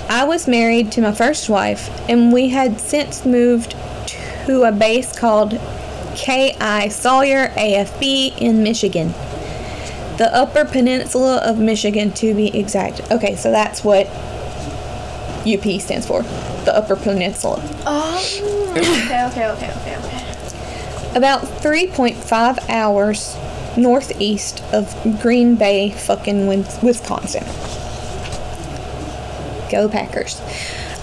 I 0.08 0.24
was 0.24 0.46
married 0.46 0.92
to 0.92 1.00
my 1.00 1.12
first 1.12 1.48
wife 1.48 1.88
and 2.08 2.32
we 2.32 2.50
had 2.50 2.80
since 2.80 3.24
moved 3.24 3.74
to 4.46 4.64
a 4.64 4.72
base 4.72 5.18
called 5.18 5.58
K.I. 6.14 6.88
Sawyer 6.88 7.48
AFB 7.48 8.38
in 8.38 8.62
Michigan. 8.62 9.08
The 10.18 10.30
Upper 10.32 10.64
Peninsula 10.64 11.38
of 11.38 11.58
Michigan, 11.58 12.12
to 12.12 12.34
be 12.34 12.56
exact. 12.56 13.00
Okay, 13.10 13.34
so 13.34 13.50
that's 13.50 13.82
what 13.82 14.06
UP 15.46 15.80
stands 15.80 16.06
for. 16.06 16.22
The 16.64 16.76
Upper 16.76 16.96
Peninsula. 16.96 17.60
Oh, 17.84 18.72
okay, 18.76 19.26
okay, 19.26 19.48
okay, 19.48 19.72
okay, 19.72 19.96
okay. 19.96 21.16
About 21.16 21.42
3.5 21.42 22.68
hours 22.68 23.36
northeast 23.76 24.62
of 24.72 24.94
Green 25.20 25.56
Bay, 25.56 25.90
fucking 25.90 26.46
Wisconsin. 26.46 27.44
Go 29.70 29.88
Packers. 29.88 30.40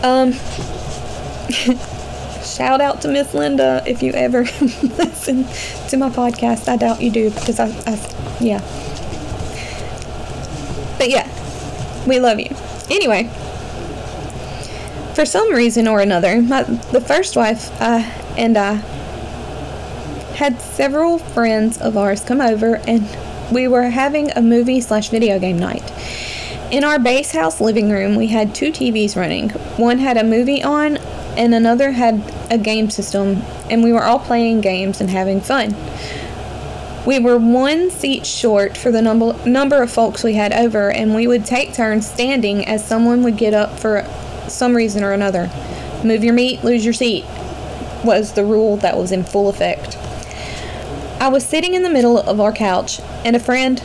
Um, 0.03 0.33
shout 2.43 2.81
out 2.81 3.01
to 3.01 3.07
Miss 3.07 3.33
Linda 3.33 3.83
if 3.85 4.01
you 4.01 4.11
ever 4.13 4.43
listen 4.97 5.45
to 5.89 5.97
my 5.97 6.09
podcast. 6.09 6.67
I 6.67 6.77
doubt 6.77 7.01
you 7.01 7.11
do 7.11 7.29
because 7.29 7.59
I, 7.59 7.67
I, 7.85 8.37
yeah. 8.39 8.59
But 10.97 11.09
yeah, 11.09 11.27
we 12.07 12.19
love 12.19 12.39
you. 12.39 12.55
Anyway, 12.89 13.29
for 15.15 15.25
some 15.25 15.53
reason 15.53 15.87
or 15.87 15.99
another, 15.99 16.41
my, 16.41 16.63
the 16.63 17.01
first 17.01 17.35
wife 17.35 17.69
uh, 17.81 18.01
and 18.37 18.57
I 18.57 18.75
had 20.35 20.59
several 20.59 21.19
friends 21.19 21.79
of 21.79 21.97
ours 21.97 22.21
come 22.21 22.41
over 22.41 22.77
and 22.87 23.05
we 23.51 23.67
were 23.67 23.83
having 23.83 24.31
a 24.31 24.41
movie 24.41 24.81
slash 24.81 25.09
video 25.09 25.37
game 25.37 25.59
night. 25.59 25.83
In 26.71 26.85
our 26.85 26.97
base 26.97 27.33
house 27.33 27.59
living 27.59 27.89
room, 27.89 28.15
we 28.15 28.27
had 28.27 28.55
two 28.55 28.71
TVs 28.71 29.17
running. 29.17 29.49
One 29.77 29.99
had 29.99 30.15
a 30.15 30.23
movie 30.23 30.63
on 30.63 30.97
and 31.37 31.53
another 31.53 31.91
had 31.91 32.23
a 32.49 32.57
game 32.57 32.89
system, 32.89 33.41
and 33.69 33.83
we 33.83 33.91
were 33.91 34.03
all 34.03 34.19
playing 34.19 34.61
games 34.61 35.01
and 35.01 35.09
having 35.09 35.41
fun. 35.41 35.75
We 37.05 37.19
were 37.19 37.37
one 37.37 37.89
seat 37.89 38.25
short 38.25 38.77
for 38.77 38.89
the 38.89 39.01
number 39.01 39.35
number 39.45 39.81
of 39.81 39.91
folks 39.91 40.23
we 40.23 40.35
had 40.35 40.53
over, 40.53 40.89
and 40.89 41.13
we 41.13 41.27
would 41.27 41.45
take 41.45 41.73
turns 41.73 42.09
standing 42.09 42.65
as 42.65 42.85
someone 42.85 43.21
would 43.23 43.35
get 43.35 43.53
up 43.53 43.77
for 43.77 44.05
some 44.47 44.73
reason 44.73 45.03
or 45.03 45.11
another. 45.11 45.49
Move 46.05 46.23
your 46.23 46.33
meat, 46.33 46.63
lose 46.63 46.85
your 46.85 46.93
seat 46.93 47.25
was 48.03 48.33
the 48.33 48.45
rule 48.45 48.77
that 48.77 48.97
was 48.97 49.11
in 49.11 49.23
full 49.23 49.49
effect. 49.49 49.97
I 51.19 51.27
was 51.27 51.45
sitting 51.45 51.73
in 51.73 51.83
the 51.83 51.89
middle 51.89 52.17
of 52.17 52.39
our 52.39 52.51
couch, 52.51 52.99
and 53.23 53.35
a 53.35 53.39
friend, 53.39 53.81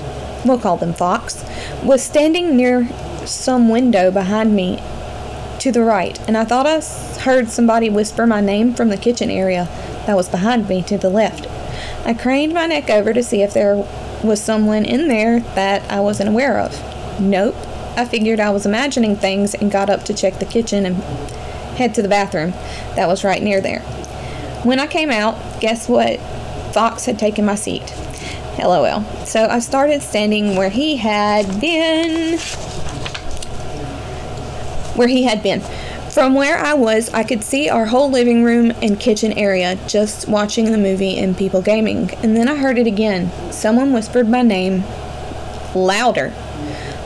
we'll 0.46 0.58
call 0.58 0.76
them 0.76 0.92
Fox, 0.92 1.44
was 1.82 2.02
standing 2.02 2.56
near 2.56 2.88
some 3.26 3.68
window 3.68 4.10
behind 4.10 4.54
me 4.54 4.82
to 5.60 5.72
the 5.72 5.82
right, 5.82 6.18
and 6.28 6.36
I 6.36 6.44
thought 6.44 6.66
I 6.66 6.80
heard 7.22 7.48
somebody 7.48 7.90
whisper 7.90 8.26
my 8.26 8.40
name 8.40 8.74
from 8.74 8.88
the 8.88 8.96
kitchen 8.96 9.30
area 9.30 9.68
that 10.06 10.16
was 10.16 10.28
behind 10.28 10.68
me 10.68 10.82
to 10.82 10.98
the 10.98 11.10
left. 11.10 11.46
I 12.04 12.14
craned 12.14 12.54
my 12.54 12.66
neck 12.66 12.88
over 12.88 13.12
to 13.12 13.22
see 13.22 13.42
if 13.42 13.52
there 13.52 13.76
was 14.22 14.42
someone 14.42 14.84
in 14.84 15.08
there 15.08 15.40
that 15.40 15.90
I 15.90 16.00
wasn't 16.00 16.28
aware 16.28 16.58
of. 16.60 17.20
Nope. 17.20 17.56
I 17.96 18.04
figured 18.04 18.40
I 18.40 18.50
was 18.50 18.66
imagining 18.66 19.16
things 19.16 19.54
and 19.54 19.72
got 19.72 19.90
up 19.90 20.04
to 20.04 20.14
check 20.14 20.38
the 20.38 20.44
kitchen 20.44 20.84
and 20.84 20.96
head 21.76 21.94
to 21.94 22.02
the 22.02 22.08
bathroom 22.08 22.52
that 22.94 23.08
was 23.08 23.24
right 23.24 23.42
near 23.42 23.60
there. 23.60 23.80
When 24.62 24.78
I 24.78 24.86
came 24.86 25.10
out, 25.10 25.60
guess 25.60 25.88
what? 25.88 26.20
Fox 26.72 27.06
had 27.06 27.18
taken 27.18 27.44
my 27.44 27.54
seat. 27.54 27.94
LOL. 28.58 29.02
So 29.24 29.46
I 29.46 29.58
started 29.58 30.02
standing 30.02 30.56
where 30.56 30.70
he 30.70 30.96
had 30.96 31.60
been. 31.60 32.38
Where 34.96 35.08
he 35.08 35.24
had 35.24 35.42
been. 35.42 35.60
From 36.10 36.34
where 36.34 36.56
I 36.56 36.72
was, 36.72 37.10
I 37.12 37.24
could 37.24 37.44
see 37.44 37.68
our 37.68 37.84
whole 37.84 38.10
living 38.10 38.42
room 38.42 38.70
and 38.80 38.98
kitchen 38.98 39.34
area 39.34 39.78
just 39.86 40.26
watching 40.28 40.72
the 40.72 40.78
movie 40.78 41.18
and 41.18 41.36
people 41.36 41.60
gaming. 41.60 42.10
And 42.22 42.34
then 42.34 42.48
I 42.48 42.56
heard 42.56 42.78
it 42.78 42.86
again. 42.86 43.30
Someone 43.52 43.92
whispered 43.92 44.28
my 44.28 44.40
name 44.40 44.82
louder. 45.74 46.30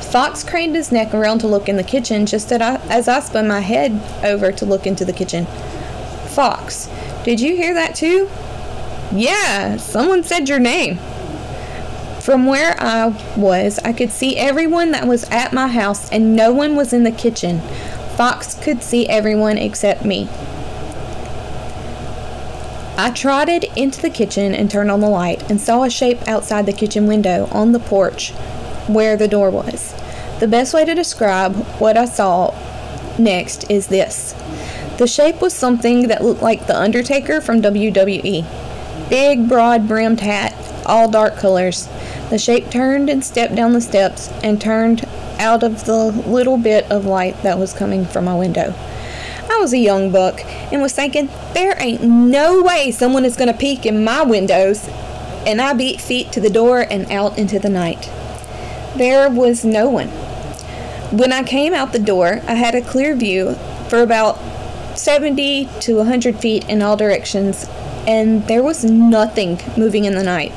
Fox 0.00 0.44
craned 0.44 0.76
his 0.76 0.92
neck 0.92 1.12
around 1.12 1.38
to 1.40 1.48
look 1.48 1.68
in 1.68 1.76
the 1.76 1.82
kitchen 1.82 2.26
just 2.26 2.52
as 2.52 3.08
I, 3.08 3.20
spun 3.20 3.48
my 3.48 3.60
head 3.60 4.00
over 4.24 4.52
to 4.52 4.64
look 4.64 4.86
into 4.86 5.04
the 5.04 5.12
kitchen. 5.12 5.46
Fox, 6.26 6.88
did 7.24 7.40
you 7.40 7.56
hear 7.56 7.74
that 7.74 7.94
too? 7.96 8.28
Yeah, 9.12 9.76
someone 9.76 10.22
said 10.22 10.48
your 10.48 10.60
name. 10.60 10.98
From 12.20 12.44
where 12.44 12.76
I 12.78 13.08
was, 13.36 13.78
I 13.78 13.92
could 13.94 14.12
see 14.12 14.36
everyone 14.36 14.90
that 14.90 15.06
was 15.06 15.24
at 15.30 15.54
my 15.54 15.68
house, 15.68 16.10
and 16.10 16.36
no 16.36 16.52
one 16.52 16.76
was 16.76 16.92
in 16.92 17.04
the 17.04 17.10
kitchen. 17.10 17.60
Fox 18.16 18.54
could 18.62 18.82
see 18.82 19.08
everyone 19.08 19.56
except 19.56 20.04
me. 20.04 20.28
I 22.98 23.10
trotted 23.14 23.64
into 23.74 24.02
the 24.02 24.10
kitchen 24.10 24.54
and 24.54 24.70
turned 24.70 24.90
on 24.90 25.00
the 25.00 25.08
light 25.08 25.50
and 25.50 25.58
saw 25.58 25.84
a 25.84 25.90
shape 25.90 26.28
outside 26.28 26.66
the 26.66 26.72
kitchen 26.74 27.06
window 27.06 27.48
on 27.50 27.72
the 27.72 27.80
porch 27.80 28.32
where 28.86 29.16
the 29.16 29.26
door 29.28 29.50
was. 29.50 29.94
The 30.40 30.48
best 30.48 30.74
way 30.74 30.84
to 30.84 30.94
describe 30.94 31.54
what 31.80 31.96
I 31.96 32.04
saw 32.04 32.54
next 33.18 33.70
is 33.70 33.86
this 33.86 34.34
the 34.98 35.06
shape 35.06 35.40
was 35.40 35.54
something 35.54 36.08
that 36.08 36.22
looked 36.22 36.42
like 36.42 36.66
The 36.66 36.78
Undertaker 36.78 37.40
from 37.40 37.62
WWE. 37.62 38.44
Big, 39.08 39.48
broad 39.48 39.88
brimmed 39.88 40.20
hat, 40.20 40.52
all 40.90 41.08
dark 41.08 41.36
colors. 41.36 41.88
The 42.28 42.38
shape 42.38 42.70
turned 42.70 43.08
and 43.08 43.24
stepped 43.24 43.54
down 43.54 43.72
the 43.72 43.80
steps 43.80 44.28
and 44.42 44.60
turned 44.60 45.06
out 45.38 45.62
of 45.62 45.84
the 45.86 46.10
little 46.10 46.58
bit 46.58 46.84
of 46.90 47.06
light 47.06 47.42
that 47.42 47.58
was 47.58 47.72
coming 47.72 48.04
from 48.04 48.26
my 48.26 48.36
window. 48.36 48.74
I 49.48 49.58
was 49.58 49.72
a 49.72 49.78
young 49.78 50.12
buck 50.12 50.44
and 50.72 50.82
was 50.82 50.92
thinking, 50.92 51.28
there 51.54 51.80
ain't 51.80 52.02
no 52.02 52.62
way 52.62 52.90
someone 52.90 53.24
is 53.24 53.36
going 53.36 53.50
to 53.50 53.58
peek 53.58 53.86
in 53.86 54.04
my 54.04 54.22
windows. 54.22 54.88
And 55.46 55.60
I 55.60 55.72
beat 55.72 56.00
feet 56.00 56.32
to 56.32 56.40
the 56.40 56.50
door 56.50 56.86
and 56.90 57.10
out 57.10 57.38
into 57.38 57.58
the 57.58 57.70
night. 57.70 58.10
There 58.96 59.30
was 59.30 59.64
no 59.64 59.88
one. 59.88 60.08
When 61.16 61.32
I 61.32 61.42
came 61.42 61.72
out 61.72 61.92
the 61.92 61.98
door, 61.98 62.40
I 62.46 62.54
had 62.54 62.74
a 62.74 62.82
clear 62.82 63.16
view 63.16 63.54
for 63.88 64.02
about 64.02 64.38
70 64.96 65.68
to 65.80 65.96
100 65.96 66.38
feet 66.38 66.68
in 66.68 66.82
all 66.82 66.96
directions, 66.96 67.66
and 68.06 68.46
there 68.46 68.62
was 68.62 68.84
nothing 68.84 69.58
moving 69.76 70.04
in 70.04 70.14
the 70.14 70.22
night. 70.22 70.52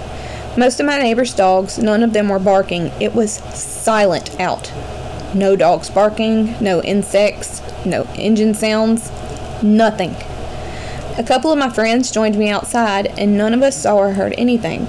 Most 0.56 0.80
of 0.80 0.86
my 0.86 1.00
neighbor's 1.00 1.34
dogs, 1.34 1.80
none 1.80 2.04
of 2.04 2.14
them 2.14 2.30
were 2.30 2.40
barking. 2.40 2.92
It 3.02 3.16
was 3.16 3.34
silent 3.56 4.40
out. 4.40 4.72
No 5.34 5.56
dogs 5.56 5.90
barking, 5.90 6.56
no 6.62 6.82
insects, 6.84 7.62
no 7.86 8.08
engine 8.16 8.54
sounds, 8.54 9.12
nothing. 9.64 10.16
A 11.18 11.24
couple 11.24 11.52
of 11.52 11.58
my 11.58 11.70
friends 11.70 12.12
joined 12.12 12.38
me 12.38 12.50
outside, 12.50 13.08
and 13.18 13.36
none 13.36 13.54
of 13.54 13.64
us 13.64 13.82
saw 13.82 13.98
or 13.98 14.14
heard 14.14 14.36
anything. 14.38 14.88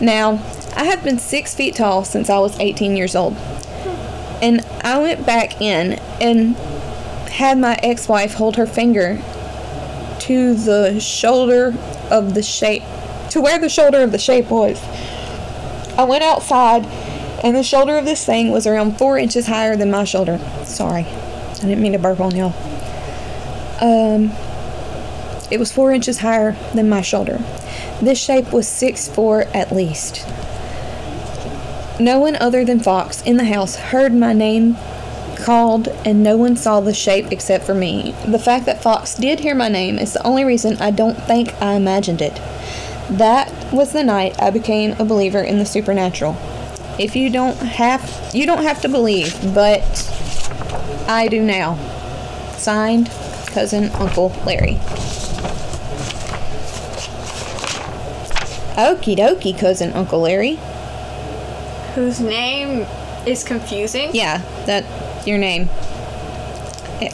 Now, 0.00 0.42
I 0.76 0.84
have 0.84 1.04
been 1.04 1.18
six 1.18 1.54
feet 1.54 1.76
tall 1.76 2.04
since 2.04 2.28
I 2.28 2.38
was 2.38 2.58
18 2.58 2.96
years 2.96 3.14
old. 3.14 3.36
And 4.40 4.60
I 4.82 4.98
went 4.98 5.26
back 5.26 5.60
in 5.60 5.94
and 6.20 6.56
had 7.30 7.58
my 7.58 7.78
ex 7.82 8.08
wife 8.08 8.34
hold 8.34 8.56
her 8.56 8.66
finger 8.66 9.20
to 10.20 10.54
the 10.54 10.98
shoulder 11.00 11.74
of 12.10 12.34
the 12.34 12.42
shape, 12.42 12.82
to 13.30 13.40
where 13.40 13.58
the 13.58 13.68
shoulder 13.68 14.02
of 14.02 14.12
the 14.12 14.18
shape 14.18 14.50
was. 14.50 14.82
I 15.96 16.04
went 16.04 16.22
outside, 16.22 16.84
and 17.42 17.56
the 17.56 17.62
shoulder 17.62 17.96
of 17.96 18.04
this 18.04 18.24
thing 18.24 18.50
was 18.50 18.66
around 18.66 18.98
four 18.98 19.18
inches 19.18 19.46
higher 19.46 19.76
than 19.76 19.90
my 19.90 20.04
shoulder. 20.04 20.38
Sorry, 20.64 21.04
I 21.04 21.54
didn't 21.60 21.80
mean 21.80 21.92
to 21.92 21.98
burp 21.98 22.20
on 22.20 22.34
y'all. 22.36 22.54
Um, 23.80 24.32
it 25.50 25.58
was 25.58 25.72
four 25.72 25.92
inches 25.92 26.18
higher 26.18 26.56
than 26.74 26.88
my 26.88 27.00
shoulder. 27.00 27.38
This 28.00 28.18
shape 28.22 28.52
was 28.52 28.68
six 28.68 29.08
four 29.08 29.42
at 29.54 29.72
least. 29.72 30.26
No 32.00 32.20
one 32.20 32.36
other 32.36 32.64
than 32.64 32.78
Fox 32.78 33.22
in 33.22 33.38
the 33.38 33.44
house 33.44 33.74
heard 33.74 34.14
my 34.14 34.32
name 34.32 34.76
called, 35.36 35.88
and 36.04 36.22
no 36.22 36.36
one 36.36 36.56
saw 36.56 36.80
the 36.80 36.94
shape 36.94 37.32
except 37.32 37.64
for 37.64 37.74
me. 37.74 38.14
The 38.26 38.38
fact 38.38 38.66
that 38.66 38.82
Fox 38.82 39.14
did 39.14 39.40
hear 39.40 39.54
my 39.54 39.68
name 39.68 39.98
is 39.98 40.12
the 40.12 40.24
only 40.24 40.44
reason 40.44 40.76
I 40.78 40.90
don't 40.90 41.20
think 41.22 41.54
I 41.62 41.74
imagined 41.74 42.20
it. 42.20 42.40
That 43.10 43.72
was 43.72 43.92
the 43.92 44.04
night 44.04 44.40
I 44.40 44.50
became 44.50 44.92
a 44.98 45.04
believer 45.04 45.40
in 45.40 45.58
the 45.58 45.64
supernatural. 45.64 46.36
If 46.98 47.16
you 47.16 47.30
don't 47.30 47.56
have 47.56 48.30
you 48.34 48.44
don't 48.44 48.62
have 48.62 48.82
to 48.82 48.88
believe, 48.88 49.34
but 49.54 49.82
I 51.08 51.28
do 51.28 51.42
now. 51.42 51.76
Signed, 52.58 53.08
cousin 53.46 53.90
Uncle 53.92 54.28
Larry. 54.44 54.74
Okie 58.76 59.16
dokie, 59.16 59.58
cousin 59.58 59.92
Uncle 59.92 60.20
Larry. 60.20 60.58
Whose 61.94 62.20
name 62.20 62.86
is 63.26 63.42
confusing? 63.42 64.10
Yeah, 64.12 64.42
that 64.66 64.84
your 65.26 65.38
name. 65.38 65.70
I, 67.00 67.10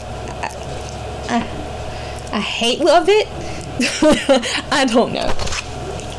I, 1.29 2.37
I 2.37 2.39
hate 2.39 2.79
love 2.81 3.05
it. 3.07 3.27
I 4.71 4.85
don't 4.85 5.13
know. 5.13 5.33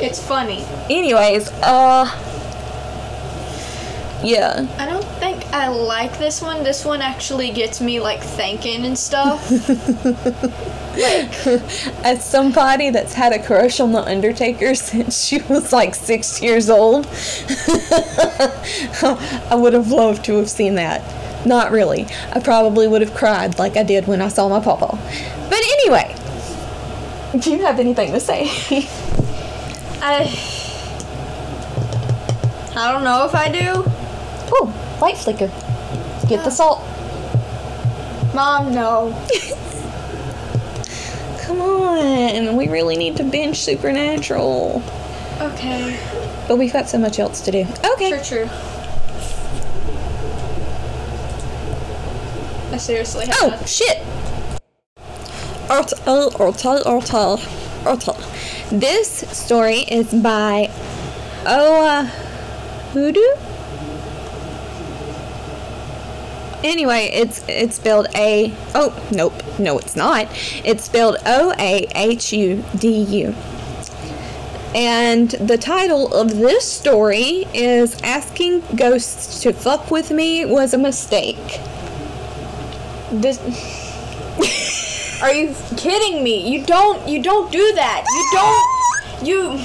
It's 0.00 0.24
funny. 0.24 0.64
Anyways, 0.90 1.50
uh, 1.62 2.04
yeah, 4.22 4.66
I 4.78 4.86
don't 4.86 5.04
think 5.20 5.44
I 5.52 5.68
like 5.68 6.18
this 6.18 6.42
one. 6.42 6.62
This 6.64 6.84
one 6.84 7.00
actually 7.00 7.50
gets 7.50 7.80
me 7.80 8.00
like 8.00 8.22
thinking 8.22 8.84
and 8.84 8.98
stuff. 8.98 9.50
like 10.96 11.46
As 12.04 12.24
somebody 12.24 12.90
that's 12.90 13.14
had 13.14 13.32
a 13.32 13.42
crush 13.42 13.80
on 13.80 13.92
the 13.92 14.00
Undertaker 14.00 14.74
since 14.76 15.24
she 15.24 15.40
was 15.42 15.72
like 15.72 15.94
six 15.94 16.42
years 16.42 16.68
old, 16.68 17.06
I 19.02 19.54
would 19.54 19.74
have 19.74 19.90
loved 19.90 20.24
to 20.26 20.36
have 20.38 20.50
seen 20.50 20.74
that. 20.74 21.46
Not 21.46 21.70
really. 21.70 22.06
I 22.32 22.40
probably 22.40 22.88
would 22.88 23.02
have 23.02 23.14
cried 23.14 23.58
like 23.58 23.76
I 23.76 23.82
did 23.82 24.06
when 24.06 24.20
I 24.20 24.28
saw 24.28 24.48
my 24.48 24.60
papa. 24.60 24.98
But 25.48 25.60
anyway, 25.62 26.14
do 27.38 27.50
you 27.50 27.62
have 27.62 27.78
anything 27.78 28.12
to 28.12 28.20
say? 28.20 28.88
I 30.00 30.24
I 32.76 32.92
don't 32.92 33.04
know 33.04 33.24
if 33.24 33.34
I 33.34 33.48
do. 33.48 33.84
oh, 34.52 34.98
light 35.00 35.16
flicker. 35.16 35.50
Get 36.28 36.44
the 36.44 36.50
salt. 36.50 36.80
Mom, 38.34 38.74
no. 38.74 39.14
Come 41.40 41.60
on, 41.60 42.56
we 42.56 42.68
really 42.68 42.96
need 42.96 43.16
to 43.16 43.24
binge 43.24 43.60
Supernatural. 43.60 44.82
Okay. 45.40 45.98
But 46.48 46.56
we've 46.56 46.72
got 46.72 46.88
so 46.88 46.98
much 46.98 47.18
else 47.18 47.40
to 47.42 47.50
do. 47.50 47.66
Okay. 47.92 48.10
True, 48.10 48.46
true. 48.46 48.48
I 52.72 52.76
seriously 52.78 53.26
have 53.26 53.36
Oh, 53.40 53.64
shit! 53.64 54.02
Artel, 55.70 56.30
Artel, 56.38 56.82
Artel, 56.86 57.38
Artel. 57.86 58.18
This 58.70 59.08
story 59.30 59.80
is 59.80 60.12
by 60.12 60.70
Oa 61.46 62.04
Hoodoo? 62.92 63.20
Anyway, 66.64 67.10
it's 67.12 67.44
it's 67.48 67.76
spelled 67.76 68.08
A. 68.14 68.52
Oh, 68.74 68.92
nope, 69.12 69.34
no, 69.58 69.78
it's 69.78 69.94
not. 69.94 70.26
It's 70.64 70.84
spelled 70.84 71.16
O 71.24 71.54
A 71.58 71.86
H 71.94 72.32
U 72.32 72.64
D 72.76 72.88
U. 72.88 73.34
And 74.74 75.30
the 75.30 75.56
title 75.56 76.12
of 76.12 76.36
this 76.36 76.70
story 76.70 77.46
is 77.54 78.00
Asking 78.02 78.62
Ghosts 78.74 79.40
to 79.42 79.52
Fuck 79.52 79.90
With 79.90 80.10
Me 80.10 80.44
Was 80.44 80.74
a 80.74 80.78
Mistake. 80.78 81.60
This. 83.12 83.38
Are 85.22 85.32
you 85.32 85.54
kidding 85.76 86.22
me? 86.22 86.48
You 86.50 86.64
don't. 86.64 87.06
You 87.08 87.22
don't 87.22 87.50
do 87.50 87.72
that. 87.74 88.04
You 88.16 88.28
don't. 88.32 89.26
You. 89.26 89.58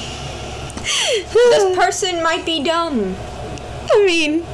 This 1.34 1.76
person 1.78 2.24
might 2.24 2.46
be 2.46 2.64
dumb. 2.64 3.16
I 3.92 4.06
mean, 4.06 4.46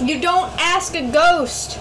You 0.00 0.20
don't 0.20 0.50
ask 0.60 0.94
a 0.94 1.02
ghost 1.10 1.78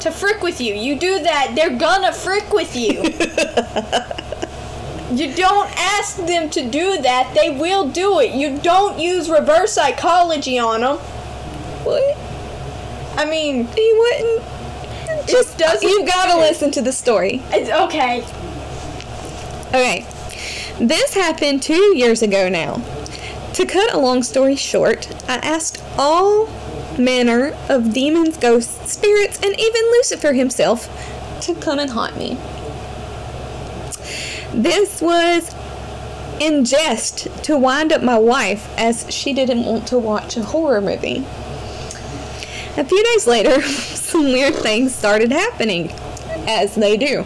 to 0.00 0.10
frick 0.10 0.42
with 0.42 0.60
you. 0.60 0.74
You 0.74 0.98
do 0.98 1.20
that, 1.20 1.52
they're 1.54 1.76
gonna 1.76 2.12
frick 2.12 2.52
with 2.52 2.74
you. 2.76 3.02
you 5.16 5.32
don't 5.34 5.70
ask 5.78 6.16
them 6.16 6.50
to 6.50 6.68
do 6.68 6.98
that, 7.02 7.32
they 7.34 7.50
will 7.50 7.88
do 7.88 8.18
it. 8.20 8.32
You 8.32 8.58
don't 8.58 8.98
use 8.98 9.30
reverse 9.30 9.72
psychology 9.72 10.58
on 10.58 10.80
them. 10.80 10.96
what? 11.84 12.16
I 13.16 13.24
mean, 13.24 13.66
He 13.68 13.92
wouldn't. 13.96 14.42
Just 15.26 15.58
doesn't 15.58 15.88
You 15.88 16.06
gotta 16.06 16.38
listen 16.38 16.70
to 16.72 16.82
the 16.82 16.92
story. 16.92 17.42
it's 17.50 17.70
okay. 17.70 18.24
Okay. 19.68 20.06
This 20.78 21.14
happened 21.14 21.62
two 21.62 21.96
years 21.96 22.22
ago 22.22 22.48
now. 22.48 22.82
To 23.54 23.64
cut 23.64 23.92
a 23.94 23.98
long 23.98 24.22
story 24.22 24.56
short, 24.56 25.08
I 25.28 25.36
asked 25.36 25.82
all 25.96 26.48
manner 26.98 27.56
of 27.68 27.92
demons, 27.92 28.36
ghosts, 28.36 28.92
spirits, 28.92 29.38
and 29.42 29.58
even 29.58 29.82
Lucifer 29.92 30.34
himself 30.34 30.88
to 31.42 31.54
come 31.54 31.78
and 31.78 31.90
haunt 31.90 32.16
me. 32.16 32.38
This 34.52 35.00
was 35.00 35.54
in 36.40 36.64
jest 36.64 37.28
to 37.44 37.56
wind 37.56 37.92
up 37.92 38.02
my 38.02 38.18
wife 38.18 38.68
as 38.76 39.06
she 39.12 39.32
didn't 39.32 39.64
want 39.64 39.86
to 39.88 39.98
watch 39.98 40.36
a 40.36 40.42
horror 40.42 40.80
movie. 40.80 41.24
A 42.78 42.84
few 42.84 43.02
days 43.02 43.26
later, 43.26 43.62
some 43.62 44.24
weird 44.24 44.54
things 44.54 44.94
started 44.94 45.32
happening, 45.32 45.90
as 46.46 46.74
they 46.74 46.96
do. 46.96 47.20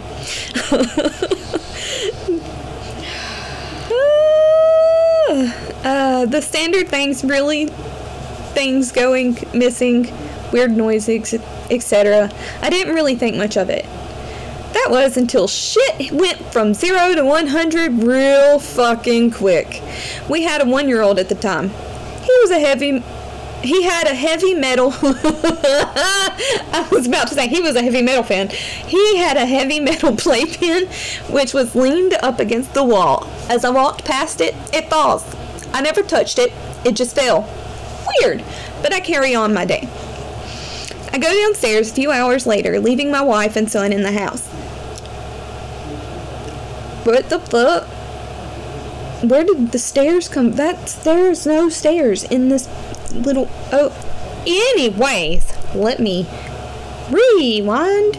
uh, 5.83 6.25
the 6.25 6.41
standard 6.41 6.87
things 6.87 7.23
really 7.23 7.67
things 8.53 8.91
going 8.91 9.37
missing 9.53 10.13
weird 10.51 10.71
noises 10.71 11.33
etc 11.69 12.29
i 12.61 12.69
didn't 12.69 12.93
really 12.93 13.15
think 13.15 13.37
much 13.37 13.55
of 13.55 13.69
it. 13.69 13.85
That 14.73 14.87
was 14.89 15.17
until 15.17 15.47
shit 15.47 16.11
went 16.13 16.37
from 16.53 16.73
0 16.73 17.15
to 17.15 17.25
100 17.25 18.03
real 18.03 18.57
fucking 18.57 19.31
quick. 19.31 19.81
We 20.29 20.43
had 20.43 20.61
a 20.61 20.65
one 20.65 20.87
year 20.87 21.01
old 21.01 21.19
at 21.19 21.27
the 21.27 21.35
time. 21.35 21.69
He 21.69 22.37
was 22.41 22.51
a 22.51 22.59
heavy 22.59 23.03
he 23.63 23.83
had 23.83 24.07
a 24.07 24.13
heavy 24.13 24.53
metal 24.53 24.93
I 25.01 26.87
was 26.91 27.07
about 27.07 27.27
to 27.27 27.35
say 27.35 27.47
he 27.47 27.61
was 27.61 27.75
a 27.75 27.81
heavy 27.81 28.01
metal 28.01 28.23
fan. 28.23 28.49
He 28.49 29.17
had 29.17 29.37
a 29.37 29.45
heavy 29.45 29.79
metal 29.79 30.15
playpen 30.17 30.87
which 31.29 31.53
was 31.53 31.75
leaned 31.75 32.13
up 32.21 32.39
against 32.39 32.73
the 32.73 32.83
wall. 32.83 33.27
As 33.49 33.63
I 33.63 33.69
walked 33.69 34.05
past 34.05 34.41
it, 34.41 34.55
it 34.73 34.89
falls. 34.89 35.23
I 35.73 35.81
never 35.81 36.01
touched 36.01 36.39
it. 36.39 36.51
It 36.85 36.95
just 36.95 37.15
fell. 37.15 37.47
Weird, 38.21 38.43
but 38.81 38.93
I 38.93 38.99
carry 38.99 39.35
on 39.35 39.53
my 39.53 39.65
day. 39.65 39.87
I 41.13 41.17
go 41.17 41.33
downstairs 41.33 41.91
a 41.91 41.93
few 41.93 42.11
hours 42.11 42.47
later, 42.47 42.79
leaving 42.79 43.11
my 43.11 43.21
wife 43.21 43.55
and 43.55 43.69
son 43.69 43.91
in 43.91 44.03
the 44.03 44.11
house. 44.11 44.47
What 47.05 47.29
the 47.29 47.39
fuck? 47.39 47.87
Where 49.23 49.43
did 49.43 49.71
the 49.71 49.79
stairs 49.79 50.27
come? 50.27 50.53
That 50.53 50.99
there's 51.03 51.45
no 51.45 51.69
stairs 51.69 52.23
in 52.23 52.49
this 52.49 52.67
little. 53.13 53.47
Oh, 53.71 53.91
anyways, 54.45 55.53
let 55.75 55.99
me 55.99 56.27
rewind. 57.09 58.17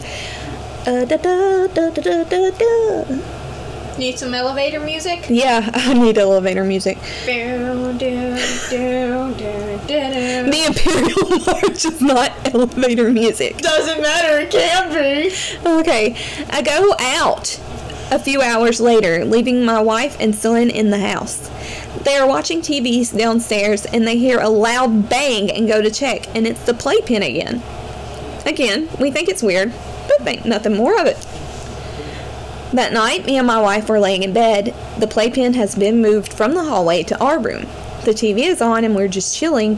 Uh, 0.85 1.05
da, 1.05 1.17
da, 1.17 1.67
da, 1.67 1.89
da, 1.89 2.01
da, 2.01 2.23
da, 2.23 2.49
da. 2.51 3.03
Need 3.97 4.17
some 4.17 4.33
elevator 4.33 4.79
music? 4.79 5.27
Yeah, 5.29 5.69
I 5.73 5.93
need 5.93 6.17
elevator 6.17 6.63
music. 6.63 6.97
The 10.49 10.65
Imperial 10.65 11.29
March 11.45 11.85
is 11.85 12.01
not 12.01 12.31
elevator 12.53 13.11
music. 13.11 13.57
Doesn't 13.59 14.01
matter, 14.01 14.39
it 14.39 14.51
can 14.51 14.91
be. 14.91 15.31
Okay, 15.65 16.15
I 16.49 16.61
go 16.63 16.95
out 16.99 17.59
a 18.11 18.19
few 18.19 18.41
hours 18.41 18.81
later, 18.81 19.25
leaving 19.25 19.63
my 19.63 19.81
wife 19.81 20.17
and 20.19 20.35
son 20.35 20.69
in 20.69 20.89
the 20.89 20.99
house. 20.99 21.49
They 22.03 22.17
are 22.17 22.27
watching 22.27 22.61
TVs 22.61 23.17
downstairs 23.17 23.85
and 23.85 24.05
they 24.05 24.17
hear 24.17 24.39
a 24.39 24.49
loud 24.49 25.09
bang 25.09 25.49
and 25.49 25.67
go 25.67 25.81
to 25.81 25.89
check, 25.89 26.27
and 26.35 26.45
it's 26.45 26.65
the 26.65 26.73
playpen 26.73 27.23
again. 27.23 27.61
Again, 28.45 28.89
we 28.99 29.09
think 29.09 29.29
it's 29.29 29.43
weird, 29.43 29.71
but 30.07 30.21
think 30.21 30.45
nothing 30.45 30.75
more 30.75 30.99
of 30.99 31.07
it. 31.07 31.17
That 32.73 32.91
night, 32.91 33.25
me 33.25 33.37
and 33.37 33.47
my 33.47 33.61
wife 33.61 33.87
were 33.87 33.99
laying 33.99 34.23
in 34.23 34.33
bed. 34.33 34.75
The 34.99 35.07
playpen 35.07 35.53
has 35.53 35.75
been 35.75 36.01
moved 36.01 36.33
from 36.33 36.55
the 36.55 36.63
hallway 36.63 37.03
to 37.03 37.23
our 37.23 37.39
room. 37.39 37.67
The 38.03 38.11
TV 38.11 38.39
is 38.39 38.61
on 38.61 38.83
and 38.83 38.95
we're 38.95 39.07
just 39.07 39.35
chilling 39.35 39.77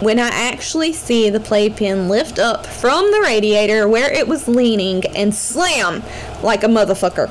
when 0.00 0.18
I 0.18 0.28
actually 0.28 0.92
see 0.92 1.30
the 1.30 1.40
playpen 1.40 2.08
lift 2.08 2.38
up 2.38 2.66
from 2.66 3.10
the 3.12 3.20
radiator 3.20 3.88
where 3.88 4.12
it 4.12 4.26
was 4.26 4.48
leaning 4.48 5.04
and 5.16 5.34
slam 5.34 6.02
like 6.42 6.64
a 6.64 6.68
motherfucker. 6.68 7.30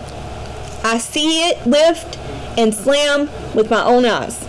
I 0.84 1.00
see 1.00 1.50
it 1.50 1.68
lift 1.68 2.18
and 2.58 2.74
slam 2.74 3.30
with 3.54 3.70
my 3.70 3.84
own 3.84 4.06
eyes. 4.06 4.48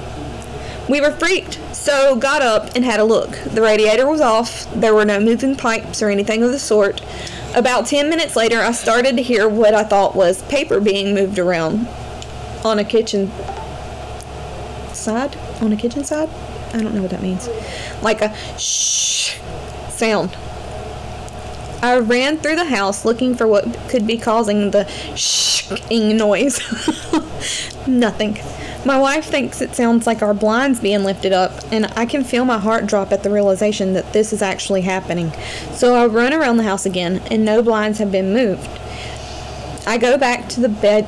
We 0.88 1.01
were 1.01 1.11
freaked, 1.11 1.59
so 1.75 2.14
got 2.14 2.42
up 2.42 2.77
and 2.77 2.85
had 2.85 3.01
a 3.01 3.05
look. 3.05 3.31
The 3.45 3.61
radiator 3.61 4.07
was 4.07 4.21
off, 4.21 4.73
there 4.73 4.95
were 4.95 5.05
no 5.05 5.19
moving 5.19 5.57
pipes 5.57 6.01
or 6.03 6.11
anything 6.11 6.42
of 6.42 6.53
the 6.53 6.59
sort. 6.59 7.03
About 7.55 7.87
10 7.87 8.09
minutes 8.09 8.37
later, 8.37 8.61
I 8.61 8.73
started 8.73 9.16
to 9.16 9.23
hear 9.23 9.49
what 9.49 9.75
I 9.75 9.83
thought 9.83 10.14
was 10.14 10.42
paper 10.42 10.79
being 10.79 11.14
moved 11.14 11.38
around 11.38 11.88
on 12.64 12.79
a 12.79 12.85
kitchen 12.85 13.31
side. 14.92 15.37
On 15.61 15.73
a 15.73 15.77
kitchen 15.77 16.05
side? 16.05 16.29
I 16.73 16.83
don't 16.83 16.95
know 16.95 17.03
what 17.03 17.11
that 17.11 17.23
means. 17.23 17.49
Like 18.03 18.21
a 18.21 18.37
shh 18.59 19.38
sound. 19.88 20.37
I 21.87 21.99
ran 21.99 22.38
through 22.38 22.57
the 22.57 22.64
house 22.64 23.05
looking 23.05 23.37
for 23.37 23.46
what 23.46 23.64
could 23.88 24.09
be 24.09 24.18
causing 24.18 24.72
the 24.72 24.88
shing 25.14 26.16
noise. 26.16 26.61
Nothing. 27.87 28.38
My 28.85 28.99
wife 28.99 29.27
thinks 29.27 29.61
it 29.61 29.77
sounds 29.77 30.05
like 30.05 30.20
our 30.20 30.35
blinds 30.35 30.81
being 30.81 31.05
lifted 31.05 31.33
up, 31.33 31.53
and 31.70 31.87
I 31.96 32.05
can 32.05 32.25
feel 32.25 32.44
my 32.44 32.59
heart 32.59 32.87
drop 32.87 33.12
at 33.12 33.22
the 33.22 33.31
realization 33.31 33.92
that 33.92 34.12
this 34.12 34.33
is 34.33 34.42
actually 34.42 34.81
happening. 34.81 35.33
So 35.75 35.94
I 35.94 36.07
run 36.07 36.33
around 36.33 36.57
the 36.57 36.64
house 36.64 36.87
again, 36.87 37.22
and 37.31 37.44
no 37.44 37.62
blinds 37.62 37.99
have 37.99 38.11
been 38.11 38.33
moved. 38.33 38.68
I 39.87 39.96
go 39.96 40.18
back 40.18 40.49
to 40.51 40.61
the 40.61 40.68
bed 40.68 41.07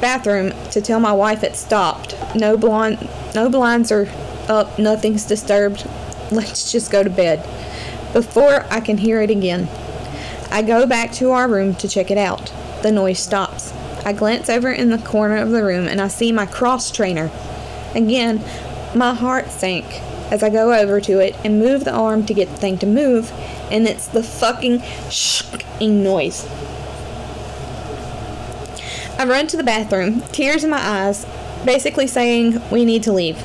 bathroom 0.00 0.52
to 0.70 0.80
tell 0.80 1.00
my 1.00 1.12
wife 1.12 1.42
it 1.42 1.56
stopped. 1.56 2.14
No 2.36 2.56
blind 2.56 3.08
no 3.34 3.50
blinds 3.50 3.90
are 3.90 4.08
up, 4.48 4.78
nothing's 4.78 5.24
disturbed. 5.24 5.88
Let's 6.30 6.70
just 6.70 6.92
go 6.92 7.02
to 7.02 7.10
bed. 7.10 7.44
before 8.12 8.64
I 8.70 8.78
can 8.78 8.98
hear 8.98 9.20
it 9.20 9.30
again. 9.30 9.68
I 10.50 10.62
go 10.62 10.86
back 10.86 11.12
to 11.14 11.30
our 11.30 11.48
room 11.48 11.74
to 11.76 11.88
check 11.88 12.10
it 12.10 12.18
out. 12.18 12.52
The 12.82 12.92
noise 12.92 13.18
stops. 13.18 13.72
I 14.04 14.12
glance 14.12 14.48
over 14.48 14.70
in 14.70 14.90
the 14.90 14.98
corner 14.98 15.36
of 15.36 15.50
the 15.50 15.64
room 15.64 15.88
and 15.88 16.00
I 16.00 16.08
see 16.08 16.32
my 16.32 16.46
cross 16.46 16.90
trainer. 16.90 17.30
Again, 17.94 18.44
my 18.94 19.14
heart 19.14 19.50
sank 19.50 19.86
as 20.30 20.42
I 20.42 20.50
go 20.50 20.72
over 20.72 21.00
to 21.00 21.18
it 21.20 21.36
and 21.44 21.58
move 21.58 21.84
the 21.84 21.92
arm 21.92 22.24
to 22.26 22.34
get 22.34 22.48
the 22.48 22.56
thing 22.56 22.78
to 22.78 22.86
move, 22.86 23.30
and 23.70 23.86
it's 23.86 24.06
the 24.08 24.22
fucking 24.22 24.80
shking 25.08 26.02
noise. 26.02 26.46
I 29.18 29.26
run 29.26 29.46
to 29.48 29.56
the 29.56 29.62
bathroom, 29.62 30.22
tears 30.32 30.64
in 30.64 30.70
my 30.70 30.80
eyes, 30.80 31.26
basically 31.64 32.06
saying 32.06 32.60
we 32.70 32.84
need 32.84 33.02
to 33.04 33.12
leave. 33.12 33.42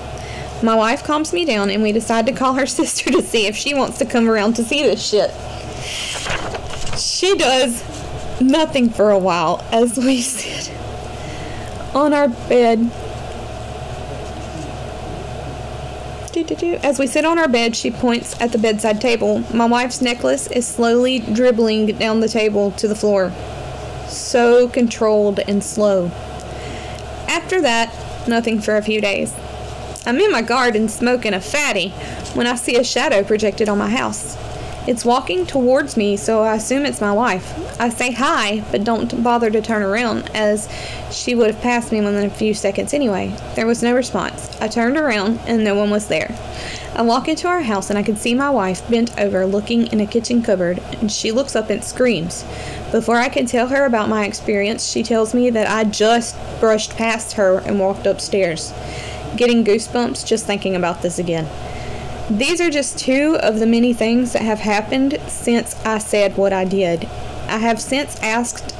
My 0.63 0.75
wife 0.75 1.03
calms 1.03 1.31
me 1.31 1.45
down 1.45 1.69
and 1.69 1.83
we 1.83 1.91
decide 1.91 2.25
to 2.25 2.31
call 2.33 2.55
her 2.55 2.65
sister 2.79 3.11
to 3.11 3.21
see 3.21 3.45
if 3.45 3.55
she 3.55 3.73
wants 3.73 3.97
to 3.99 4.05
come 4.05 4.29
around 4.29 4.55
to 4.55 4.63
see 4.63 4.83
this 4.83 5.07
shit. 5.07 5.31
She 6.99 7.35
does 7.37 7.81
nothing 8.41 8.89
for 8.89 9.09
a 9.09 9.17
while 9.17 9.65
as 9.71 9.97
we 9.97 10.21
sit 10.21 10.73
on 11.95 12.13
our 12.13 12.27
bed. 12.27 12.91
As 16.83 16.97
we 16.97 17.07
sit 17.07 17.25
on 17.25 17.37
our 17.37 17.49
bed, 17.49 17.75
she 17.75 17.91
points 17.91 18.39
at 18.41 18.51
the 18.51 18.57
bedside 18.57 19.01
table. 19.01 19.43
My 19.53 19.65
wife's 19.65 20.01
necklace 20.01 20.47
is 20.47 20.67
slowly 20.67 21.19
dribbling 21.19 21.97
down 21.97 22.21
the 22.21 22.29
table 22.29 22.71
to 22.71 22.87
the 22.87 22.95
floor. 22.95 23.31
So 24.07 24.69
controlled 24.69 25.39
and 25.39 25.63
slow. 25.63 26.07
After 27.27 27.61
that, 27.61 27.93
nothing 28.27 28.61
for 28.61 28.77
a 28.77 28.81
few 28.81 29.01
days. 29.01 29.33
I'm 30.05 30.19
in 30.19 30.31
my 30.31 30.41
garden 30.41 30.87
smoking 30.89 31.33
a 31.33 31.41
fatty 31.41 31.89
when 32.33 32.47
I 32.47 32.55
see 32.55 32.77
a 32.77 32.83
shadow 32.83 33.23
projected 33.23 33.67
on 33.67 33.77
my 33.77 33.89
house. 33.89 34.37
It's 34.87 35.05
walking 35.05 35.45
towards 35.45 35.97
me, 35.97 36.17
so 36.17 36.41
I 36.41 36.55
assume 36.55 36.85
it's 36.85 37.01
my 37.01 37.11
wife. 37.11 37.53
I 37.79 37.89
say 37.89 38.11
hi, 38.11 38.63
but 38.71 38.83
don't 38.83 39.23
bother 39.23 39.51
to 39.51 39.61
turn 39.61 39.83
around, 39.83 40.31
as 40.33 40.67
she 41.11 41.35
would 41.35 41.51
have 41.51 41.61
passed 41.61 41.91
me 41.91 42.01
within 42.01 42.25
a 42.25 42.29
few 42.29 42.53
seconds 42.53 42.93
anyway. 42.93 43.35
There 43.55 43.67
was 43.67 43.83
no 43.83 43.93
response. 43.93 44.49
I 44.59 44.67
turned 44.67 44.97
around, 44.97 45.39
and 45.45 45.63
no 45.63 45.75
one 45.75 45.91
was 45.91 46.07
there. 46.07 46.35
I 46.95 47.03
walk 47.03 47.27
into 47.27 47.47
our 47.47 47.61
house, 47.61 47.89
and 47.89 47.99
I 47.99 48.03
can 48.03 48.15
see 48.15 48.33
my 48.33 48.49
wife 48.49 48.87
bent 48.89 49.17
over 49.19 49.45
looking 49.45 49.87
in 49.87 49.99
a 49.99 50.07
kitchen 50.07 50.41
cupboard, 50.41 50.81
and 50.99 51.11
she 51.11 51.31
looks 51.31 51.55
up 51.55 51.69
and 51.69 51.83
screams. 51.83 52.43
Before 52.91 53.17
I 53.17 53.29
can 53.29 53.45
tell 53.45 53.67
her 53.67 53.85
about 53.85 54.09
my 54.09 54.25
experience, 54.25 54.89
she 54.89 55.03
tells 55.03 55.33
me 55.33 55.51
that 55.51 55.69
I 55.69 55.83
just 55.83 56.35
brushed 56.59 56.95
past 56.95 57.33
her 57.33 57.59
and 57.59 57.79
walked 57.79 58.07
upstairs. 58.07 58.73
Getting 59.35 59.63
goosebumps 59.63 60.25
just 60.25 60.47
thinking 60.47 60.75
about 60.75 61.03
this 61.03 61.19
again. 61.19 61.47
These 62.29 62.61
are 62.61 62.69
just 62.69 62.99
two 62.99 63.37
of 63.41 63.59
the 63.59 63.65
many 63.65 63.91
things 63.91 64.33
that 64.33 64.43
have 64.43 64.59
happened 64.59 65.19
since 65.27 65.75
I 65.83 65.97
said 65.97 66.37
what 66.37 66.53
I 66.53 66.63
did. 66.63 67.05
I 67.47 67.57
have 67.57 67.81
since 67.81 68.19
asked 68.21 68.71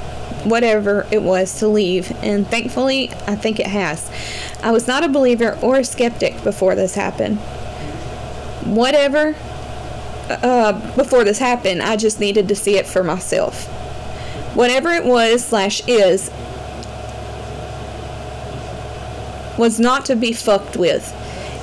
whatever 0.44 1.08
it 1.12 1.24
was 1.24 1.58
to 1.60 1.68
leave, 1.68 2.12
and 2.24 2.48
thankfully, 2.48 3.10
I 3.26 3.36
think 3.36 3.60
it 3.60 3.66
has. 3.66 4.10
I 4.62 4.72
was 4.72 4.88
not 4.88 5.04
a 5.04 5.10
believer 5.10 5.58
or 5.64 5.78
a 5.78 5.84
skeptic 5.84 6.44
before 6.44 6.76
this 6.76 6.94
happened. 6.94 7.40
Whatever, 8.66 9.36
uh, 10.30 10.96
before 10.96 11.24
this 11.24 11.40
happened, 11.40 11.82
I 11.82 11.96
just 11.96 12.20
needed 12.20 12.48
to 12.50 12.56
see 12.56 12.78
it 12.78 12.86
for 12.86 13.04
myself. 13.04 13.66
Whatever 14.56 14.92
it 14.92 15.06
was 15.06 15.44
slash 15.44 15.82
is, 15.88 16.30
was 19.58 19.80
not 19.80 20.06
to 20.06 20.16
be 20.16 20.34
fucked 20.34 20.78
with. 20.78 21.16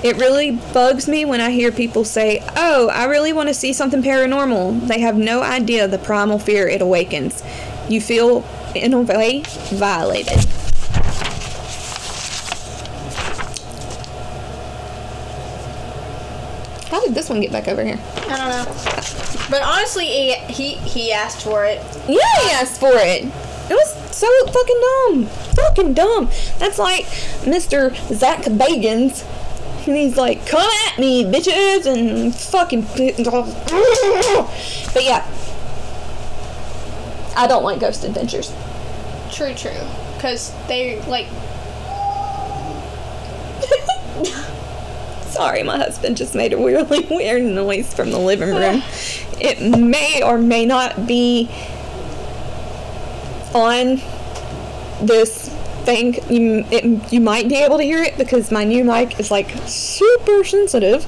It 0.06 0.18
really 0.18 0.52
bugs 0.52 1.08
me 1.08 1.24
when 1.24 1.40
I 1.40 1.50
hear 1.50 1.72
people 1.72 2.04
say, 2.04 2.40
Oh, 2.54 2.88
I 2.90 3.06
really 3.06 3.32
want 3.32 3.48
to 3.48 3.54
see 3.54 3.72
something 3.72 4.04
paranormal. 4.04 4.86
They 4.86 5.00
have 5.00 5.16
no 5.16 5.42
idea 5.42 5.88
the 5.88 5.98
primal 5.98 6.38
fear 6.38 6.68
it 6.68 6.80
awakens. 6.80 7.42
You 7.88 8.00
feel, 8.00 8.44
in 8.76 8.94
a 8.94 9.00
way, 9.00 9.42
violated. 9.72 10.38
How 16.88 17.04
did 17.04 17.16
this 17.16 17.28
one 17.28 17.40
get 17.40 17.50
back 17.50 17.66
over 17.66 17.82
here? 17.82 17.98
I 18.28 18.36
don't 18.36 18.48
know. 18.48 19.48
But 19.50 19.62
honestly, 19.62 20.06
he 20.06 20.34
he, 20.52 20.74
he 20.88 21.12
asked 21.12 21.42
for 21.42 21.64
it. 21.64 21.82
Yeah, 22.08 22.18
he 22.44 22.50
asked 22.52 22.78
for 22.78 22.92
it. 22.92 23.24
It 23.24 23.74
was 23.74 24.16
so 24.16 24.28
fucking 24.46 24.80
dumb. 24.80 25.26
Fucking 25.56 25.94
dumb. 25.94 26.30
That's 26.60 26.78
like 26.78 27.06
Mr. 27.42 27.92
Zach 28.14 28.42
Bagans. 28.42 29.24
And 29.86 29.96
he's 29.96 30.16
like, 30.16 30.46
come 30.46 30.68
at 30.88 30.98
me, 30.98 31.24
bitches, 31.24 31.86
and 31.86 32.34
fucking. 32.34 32.82
But 34.92 35.04
yeah. 35.04 35.24
I 37.36 37.46
don't 37.46 37.62
like 37.62 37.80
Ghost 37.80 38.02
Adventures. 38.04 38.52
True, 39.30 39.54
true. 39.54 39.70
Because 40.14 40.52
they, 40.68 41.00
like, 41.02 41.26
Sorry, 45.28 45.62
my 45.62 45.76
husband 45.76 46.16
just 46.16 46.34
made 46.34 46.54
a 46.54 46.56
really 46.56 47.00
weird 47.10 47.42
noise 47.42 47.92
from 47.92 48.10
the 48.10 48.18
living 48.18 48.48
room. 48.48 48.82
It 49.38 49.60
may 49.60 50.22
or 50.22 50.38
may 50.38 50.64
not 50.64 51.06
be 51.06 51.50
on 53.52 54.00
this 55.02 55.50
thing. 55.86 56.14
You, 56.28 56.66
it, 56.70 57.12
you 57.12 57.20
might 57.20 57.48
be 57.48 57.56
able 57.56 57.78
to 57.78 57.84
hear 57.84 58.02
it 58.02 58.18
because 58.18 58.52
my 58.52 58.64
new 58.64 58.84
mic 58.84 59.18
is 59.18 59.30
like 59.30 59.50
super 59.66 60.44
sensitive 60.44 61.06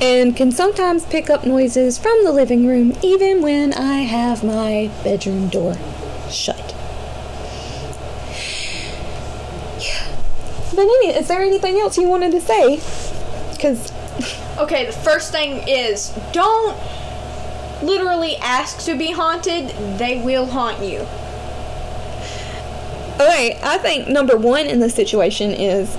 and 0.00 0.36
can 0.36 0.52
sometimes 0.52 1.04
pick 1.06 1.30
up 1.30 1.44
noises 1.44 1.98
from 1.98 2.24
the 2.24 2.32
living 2.32 2.66
room 2.66 2.96
even 3.02 3.42
when 3.42 3.72
I 3.72 4.02
have 4.02 4.44
my 4.44 4.90
bedroom 5.02 5.48
door 5.48 5.76
shut. 6.30 6.74
Yeah. 9.80 10.06
But 10.74 10.82
any, 10.82 11.08
is 11.08 11.28
there 11.28 11.42
anything 11.42 11.78
else 11.78 11.96
you 11.98 12.08
wanted 12.08 12.32
to 12.32 12.40
say? 12.40 12.80
Because 13.52 13.92
okay, 14.58 14.86
the 14.86 14.92
first 14.92 15.32
thing 15.32 15.66
is 15.66 16.16
don't 16.32 16.76
literally 17.82 18.36
ask 18.36 18.84
to 18.86 18.96
be 18.96 19.12
haunted, 19.12 19.68
they 19.98 20.22
will 20.22 20.46
haunt 20.46 20.82
you. 20.82 21.06
Okay, 23.22 23.58
I 23.62 23.78
think 23.78 24.08
number 24.08 24.36
one 24.36 24.66
in 24.66 24.80
this 24.80 24.94
situation 24.94 25.52
is 25.52 25.92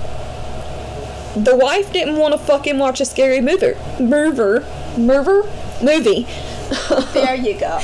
the 1.34 1.56
wife 1.56 1.92
didn't 1.92 2.16
want 2.16 2.32
to 2.32 2.38
fucking 2.38 2.78
watch 2.78 3.00
a 3.00 3.04
scary 3.04 3.40
mover, 3.40 3.76
mover, 3.98 4.66
mover, 4.98 5.48
movie. 5.82 6.26
There 7.12 7.34
you 7.34 7.58
go. 7.58 7.80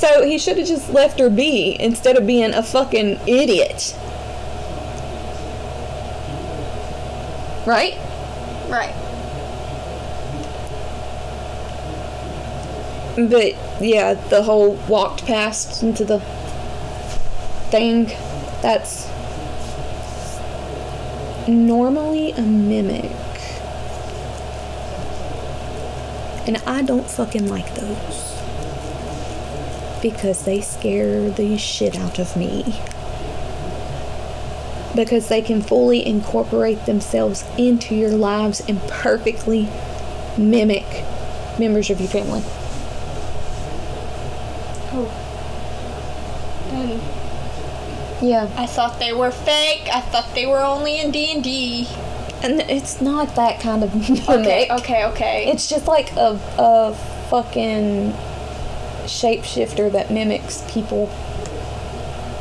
So 0.00 0.24
he 0.24 0.38
should 0.38 0.56
have 0.56 0.66
just 0.66 0.88
left 0.90 1.18
her 1.18 1.28
be 1.28 1.76
instead 1.78 2.16
of 2.16 2.26
being 2.26 2.54
a 2.54 2.62
fucking 2.62 3.20
idiot. 3.26 3.94
Right? 7.66 7.98
Right. 8.70 8.94
But 13.16 13.82
yeah, 13.82 14.14
the 14.14 14.42
whole 14.42 14.72
walked 14.88 15.26
past 15.26 15.82
into 15.82 16.06
the 16.06 16.20
thing, 17.70 18.06
that's 18.62 19.08
normally 21.48 22.32
a 22.32 22.42
mimic. 22.42 23.10
And 26.46 26.56
I 26.66 26.82
don't 26.82 27.08
fucking 27.08 27.48
like 27.48 27.74
those. 27.74 28.38
Because 30.02 30.44
they 30.44 30.60
scare 30.60 31.30
the 31.30 31.56
shit 31.58 31.96
out 31.96 32.18
of 32.18 32.36
me. 32.36 32.80
Because 34.96 35.28
they 35.28 35.42
can 35.42 35.62
fully 35.62 36.04
incorporate 36.04 36.86
themselves 36.86 37.44
into 37.56 37.94
your 37.94 38.10
lives 38.10 38.60
and 38.66 38.80
perfectly 38.88 39.68
mimic 40.36 41.04
members 41.58 41.90
of 41.90 42.00
your 42.00 42.08
family. 42.08 42.42
Oh. 44.92 45.06
And 46.72 47.00
Yeah. 48.22 48.50
I 48.56 48.66
thought 48.66 48.98
they 48.98 49.12
were 49.12 49.30
fake. 49.30 49.88
I 49.92 50.00
thought 50.00 50.34
they 50.34 50.46
were 50.46 50.60
only 50.60 51.00
in 51.00 51.10
D&D. 51.10 51.88
And 52.42 52.60
it's 52.62 53.00
not 53.00 53.34
that 53.36 53.60
kind 53.60 53.82
of 53.84 53.94
mimic. 54.10 54.28
Okay, 54.28 54.68
okay, 54.70 55.04
okay. 55.06 55.50
It's 55.50 55.68
just 55.68 55.86
like 55.86 56.12
a, 56.16 56.38
a 56.58 56.94
fucking 57.30 58.12
shapeshifter 59.04 59.90
that 59.92 60.10
mimics 60.10 60.64
people. 60.72 61.08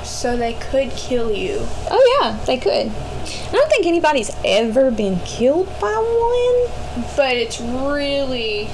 so 0.03 0.35
they 0.37 0.53
could 0.53 0.91
kill 0.91 1.31
you. 1.31 1.59
Oh, 1.89 2.19
yeah, 2.21 2.37
they 2.45 2.57
could. 2.57 2.87
I 2.91 3.51
don't 3.51 3.69
think 3.69 3.85
anybody's 3.85 4.31
ever 4.45 4.91
been 4.91 5.19
killed 5.21 5.67
by 5.79 5.93
one. 5.93 7.05
But 7.15 7.35
it's 7.37 7.59
really 7.61 8.67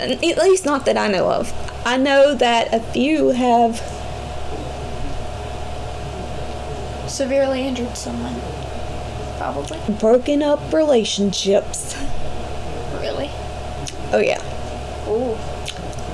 At 0.00 0.20
least 0.22 0.64
not 0.64 0.86
that 0.86 0.96
I 0.96 1.08
know 1.08 1.30
of. 1.30 1.52
I 1.84 1.96
know 1.96 2.34
that 2.34 2.72
a 2.74 2.80
few 2.80 3.28
have. 3.30 3.80
Severely 7.18 7.66
injured 7.66 7.96
someone. 7.96 8.40
Probably. 9.38 9.76
broken 9.98 10.40
up 10.40 10.72
relationships. 10.72 11.96
Really? 13.00 13.28
Oh 14.12 14.20
yeah. 14.22 14.40
Ooh. 15.08 15.36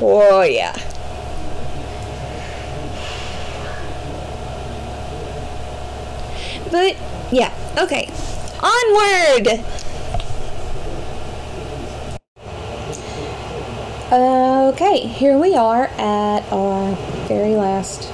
Oh 0.00 0.40
yeah. 0.40 0.72
But 6.70 6.96
yeah, 7.30 7.52
okay. 7.78 8.08
Onward. 8.62 9.62
Okay, 14.10 15.06
here 15.06 15.36
we 15.38 15.54
are 15.54 15.84
at 15.98 16.50
our 16.50 16.94
very 17.28 17.56
last 17.56 18.10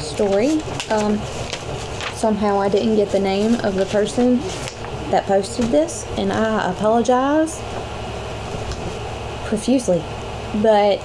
story. 0.00 0.60
Um, 0.90 1.20
somehow 2.20 2.60
I 2.60 2.68
didn't 2.68 2.96
get 2.96 3.10
the 3.12 3.18
name 3.18 3.54
of 3.64 3.76
the 3.76 3.86
person 3.86 4.40
that 5.10 5.24
posted 5.24 5.66
this, 5.66 6.06
and 6.18 6.30
I 6.30 6.70
apologize 6.70 7.58
profusely. 9.46 10.04
But 10.62 11.00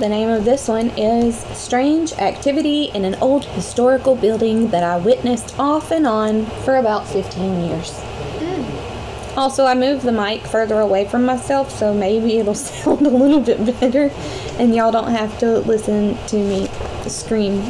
the 0.00 0.08
name 0.08 0.28
of 0.28 0.44
this 0.44 0.66
one 0.66 0.90
is 0.90 1.38
Strange 1.56 2.12
Activity 2.14 2.90
in 2.92 3.04
an 3.04 3.14
Old 3.16 3.44
Historical 3.44 4.16
Building 4.16 4.68
That 4.70 4.82
I 4.82 4.98
Witnessed 4.98 5.56
Off 5.56 5.92
and 5.92 6.04
On 6.04 6.46
for 6.64 6.76
about 6.76 7.06
15 7.06 7.64
years. 7.64 8.00
Hmm. 8.40 9.38
Also, 9.38 9.66
I 9.66 9.74
moved 9.74 10.02
the 10.02 10.12
mic 10.12 10.42
further 10.48 10.80
away 10.80 11.06
from 11.06 11.24
myself, 11.24 11.70
so 11.70 11.94
maybe 11.94 12.38
it'll 12.38 12.54
sound 12.72 13.06
a 13.06 13.10
little 13.10 13.40
bit 13.40 13.64
better, 13.80 14.10
and 14.58 14.74
y'all 14.74 14.90
don't 14.90 15.12
have 15.12 15.38
to 15.38 15.60
listen 15.60 16.18
to 16.26 16.36
me 16.36 16.68
scream. 17.08 17.60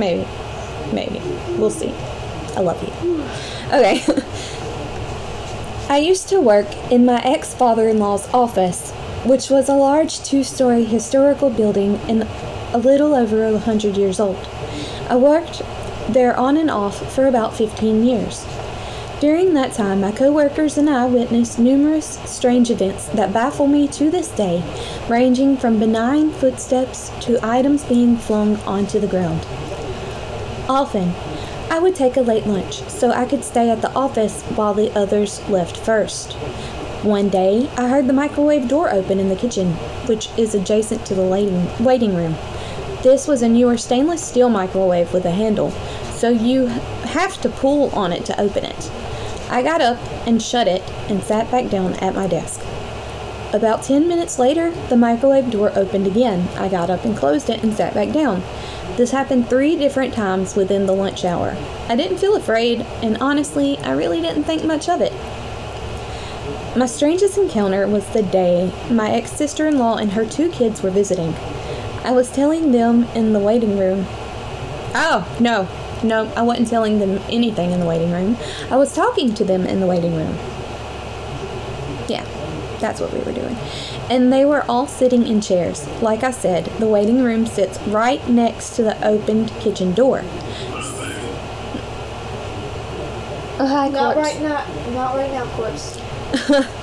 Maybe. 0.00 0.26
Maybe. 0.92 1.20
We'll 1.58 1.70
see. 1.70 1.92
I 2.56 2.60
love 2.60 2.82
you. 2.82 2.92
Okay. 3.72 4.02
I 5.88 5.98
used 5.98 6.28
to 6.30 6.40
work 6.40 6.66
in 6.90 7.04
my 7.04 7.20
ex 7.22 7.54
father 7.54 7.88
in 7.88 7.98
law's 7.98 8.28
office, 8.34 8.90
which 9.24 9.50
was 9.50 9.68
a 9.68 9.74
large 9.74 10.22
two 10.22 10.42
story 10.42 10.84
historical 10.84 11.50
building 11.50 11.96
and 12.08 12.26
a 12.72 12.78
little 12.78 13.14
over 13.14 13.44
a 13.44 13.58
hundred 13.58 13.96
years 13.96 14.18
old. 14.18 14.48
I 15.08 15.16
worked 15.16 15.62
there 16.08 16.36
on 16.36 16.56
and 16.56 16.70
off 16.70 17.14
for 17.14 17.26
about 17.26 17.54
15 17.56 18.04
years. 18.04 18.44
During 19.20 19.54
that 19.54 19.72
time, 19.72 20.02
my 20.02 20.12
coworkers 20.12 20.76
and 20.76 20.90
I 20.90 21.06
witnessed 21.06 21.58
numerous 21.58 22.18
strange 22.26 22.70
events 22.70 23.06
that 23.08 23.32
baffle 23.32 23.66
me 23.66 23.88
to 23.88 24.10
this 24.10 24.28
day, 24.28 24.62
ranging 25.08 25.56
from 25.56 25.78
benign 25.78 26.30
footsteps 26.32 27.10
to 27.20 27.38
items 27.42 27.84
being 27.84 28.16
flung 28.18 28.56
onto 28.64 29.00
the 29.00 29.06
ground. 29.06 29.46
Often, 30.68 31.14
I 31.70 31.78
would 31.78 31.94
take 31.94 32.16
a 32.16 32.22
late 32.22 32.46
lunch 32.46 32.82
so 32.88 33.10
I 33.10 33.24
could 33.24 33.44
stay 33.44 33.70
at 33.70 33.82
the 33.82 33.92
office 33.92 34.42
while 34.42 34.74
the 34.74 34.90
others 34.98 35.40
left 35.48 35.76
first. 35.76 36.32
One 37.02 37.28
day, 37.28 37.70
I 37.76 37.88
heard 37.88 38.08
the 38.08 38.12
microwave 38.12 38.66
door 38.66 38.92
open 38.92 39.20
in 39.20 39.28
the 39.28 39.36
kitchen, 39.36 39.74
which 40.06 40.28
is 40.36 40.54
adjacent 40.54 41.06
to 41.06 41.14
the 41.14 41.22
waiting, 41.22 42.14
room. 42.16 42.36
This 43.02 43.28
was 43.28 43.42
a 43.42 43.48
newer 43.48 43.76
stainless 43.76 44.24
steel 44.24 44.48
microwave 44.48 45.12
with 45.12 45.24
a 45.24 45.30
handle, 45.30 45.70
so 46.14 46.30
you 46.30 46.66
have 46.66 47.40
to 47.42 47.48
pull 47.48 47.90
on 47.94 48.12
it 48.12 48.24
to 48.24 48.40
open 48.40 48.64
it. 48.64 48.90
I 49.48 49.62
got 49.62 49.80
up 49.80 49.98
and 50.26 50.42
shut 50.42 50.66
it 50.66 50.82
and 51.08 51.22
sat 51.22 51.48
back 51.50 51.70
down 51.70 51.94
at 51.94 52.16
my 52.16 52.26
desk. 52.26 52.60
About 53.52 53.84
10 53.84 54.08
minutes 54.08 54.40
later, 54.40 54.72
the 54.88 54.96
microwave 54.96 55.50
door 55.50 55.70
opened 55.76 56.08
again. 56.08 56.48
I 56.56 56.68
got 56.68 56.90
up 56.90 57.04
and 57.04 57.16
closed 57.16 57.48
it 57.48 57.62
and 57.62 57.72
sat 57.72 57.94
back 57.94 58.12
down. 58.12 58.42
This 58.96 59.10
happened 59.10 59.50
three 59.50 59.76
different 59.76 60.14
times 60.14 60.56
within 60.56 60.86
the 60.86 60.94
lunch 60.94 61.24
hour. 61.24 61.54
I 61.88 61.96
didn't 61.96 62.16
feel 62.16 62.34
afraid, 62.34 62.80
and 63.02 63.18
honestly, 63.18 63.76
I 63.78 63.92
really 63.92 64.22
didn't 64.22 64.44
think 64.44 64.64
much 64.64 64.88
of 64.88 65.02
it. 65.02 65.12
My 66.74 66.86
strangest 66.86 67.36
encounter 67.36 67.86
was 67.86 68.06
the 68.08 68.22
day 68.22 68.72
my 68.90 69.10
ex 69.10 69.32
sister 69.32 69.66
in 69.66 69.78
law 69.78 69.96
and 69.96 70.12
her 70.12 70.24
two 70.24 70.50
kids 70.50 70.82
were 70.82 70.90
visiting. 70.90 71.34
I 72.04 72.12
was 72.12 72.30
telling 72.30 72.72
them 72.72 73.04
in 73.14 73.32
the 73.32 73.38
waiting 73.38 73.78
room. 73.78 74.06
Oh, 74.94 75.26
no, 75.40 75.68
no, 76.02 76.32
I 76.34 76.42
wasn't 76.42 76.68
telling 76.68 76.98
them 76.98 77.20
anything 77.28 77.72
in 77.72 77.80
the 77.80 77.86
waiting 77.86 78.12
room. 78.12 78.36
I 78.70 78.76
was 78.76 78.94
talking 78.94 79.34
to 79.34 79.44
them 79.44 79.66
in 79.66 79.80
the 79.80 79.86
waiting 79.86 80.14
room. 80.14 80.38
Yeah, 82.76 82.92
that's 82.92 83.00
what 83.00 83.12
we 83.12 83.20
were 83.20 83.32
doing. 83.32 83.56
And 84.10 84.32
they 84.32 84.44
were 84.44 84.64
all 84.68 84.86
sitting 84.86 85.26
in 85.26 85.40
chairs. 85.40 85.86
Like 86.02 86.22
I 86.22 86.30
said, 86.30 86.66
the 86.78 86.86
waiting 86.86 87.22
room 87.22 87.46
sits 87.46 87.78
right 87.82 88.26
next 88.28 88.76
to 88.76 88.82
the 88.82 89.06
opened 89.06 89.50
kitchen 89.60 89.92
door. 89.94 90.22
Oh, 93.58 93.66
hi, 93.66 93.88
Not 93.88 94.14
corpse. 94.14 94.28
right 94.28 94.42
now. 94.42 94.90
Not 94.92 95.16
right 95.16 95.30
now, 95.32 95.46
corpse. 95.56 95.98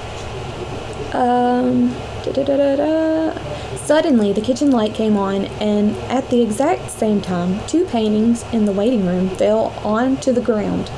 Um, 1.14 1.90
da-da-da-da-da. 2.24 3.38
Suddenly, 3.76 4.34
the 4.34 4.42
kitchen 4.42 4.72
light 4.72 4.96
came 4.96 5.16
on, 5.16 5.46
and 5.62 5.96
at 6.12 6.28
the 6.32 6.42
exact 6.42 6.90
same 6.90 7.22
time, 7.22 7.60
two 7.68 7.86
paintings 7.86 8.42
in 8.52 8.66
the 8.66 8.72
waiting 8.72 9.06
room 9.06 9.30
fell 9.30 9.66
onto 9.84 10.32
the 10.32 10.42
ground. 10.42 10.90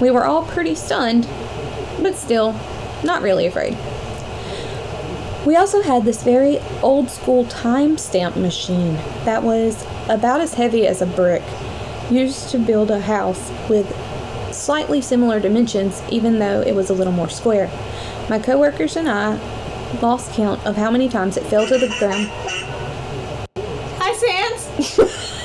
We 0.00 0.10
were 0.10 0.24
all 0.26 0.42
pretty 0.42 0.74
stunned, 0.74 1.28
but 2.02 2.16
still, 2.16 2.52
not 3.04 3.22
really 3.22 3.46
afraid. 3.46 3.74
We 5.48 5.56
also 5.56 5.80
had 5.80 6.04
this 6.04 6.22
very 6.22 6.58
old 6.82 7.08
school 7.08 7.46
timestamp 7.46 8.36
machine 8.36 8.96
that 9.24 9.42
was 9.42 9.82
about 10.10 10.42
as 10.42 10.52
heavy 10.52 10.86
as 10.86 11.00
a 11.00 11.06
brick, 11.06 11.42
used 12.10 12.50
to 12.50 12.58
build 12.58 12.90
a 12.90 13.00
house 13.00 13.50
with 13.66 13.86
slightly 14.54 15.00
similar 15.00 15.40
dimensions, 15.40 16.02
even 16.10 16.38
though 16.38 16.60
it 16.60 16.74
was 16.74 16.90
a 16.90 16.92
little 16.92 17.14
more 17.14 17.30
square. 17.30 17.70
My 18.28 18.38
coworkers 18.38 18.94
and 18.94 19.08
I 19.08 19.40
lost 20.02 20.34
count 20.34 20.66
of 20.66 20.76
how 20.76 20.90
many 20.90 21.08
times 21.08 21.38
it 21.38 21.44
fell 21.44 21.66
to 21.66 21.78
the 21.78 21.88
ground. 21.98 22.28
Hi, 23.96 24.12
Sans. 24.12 24.96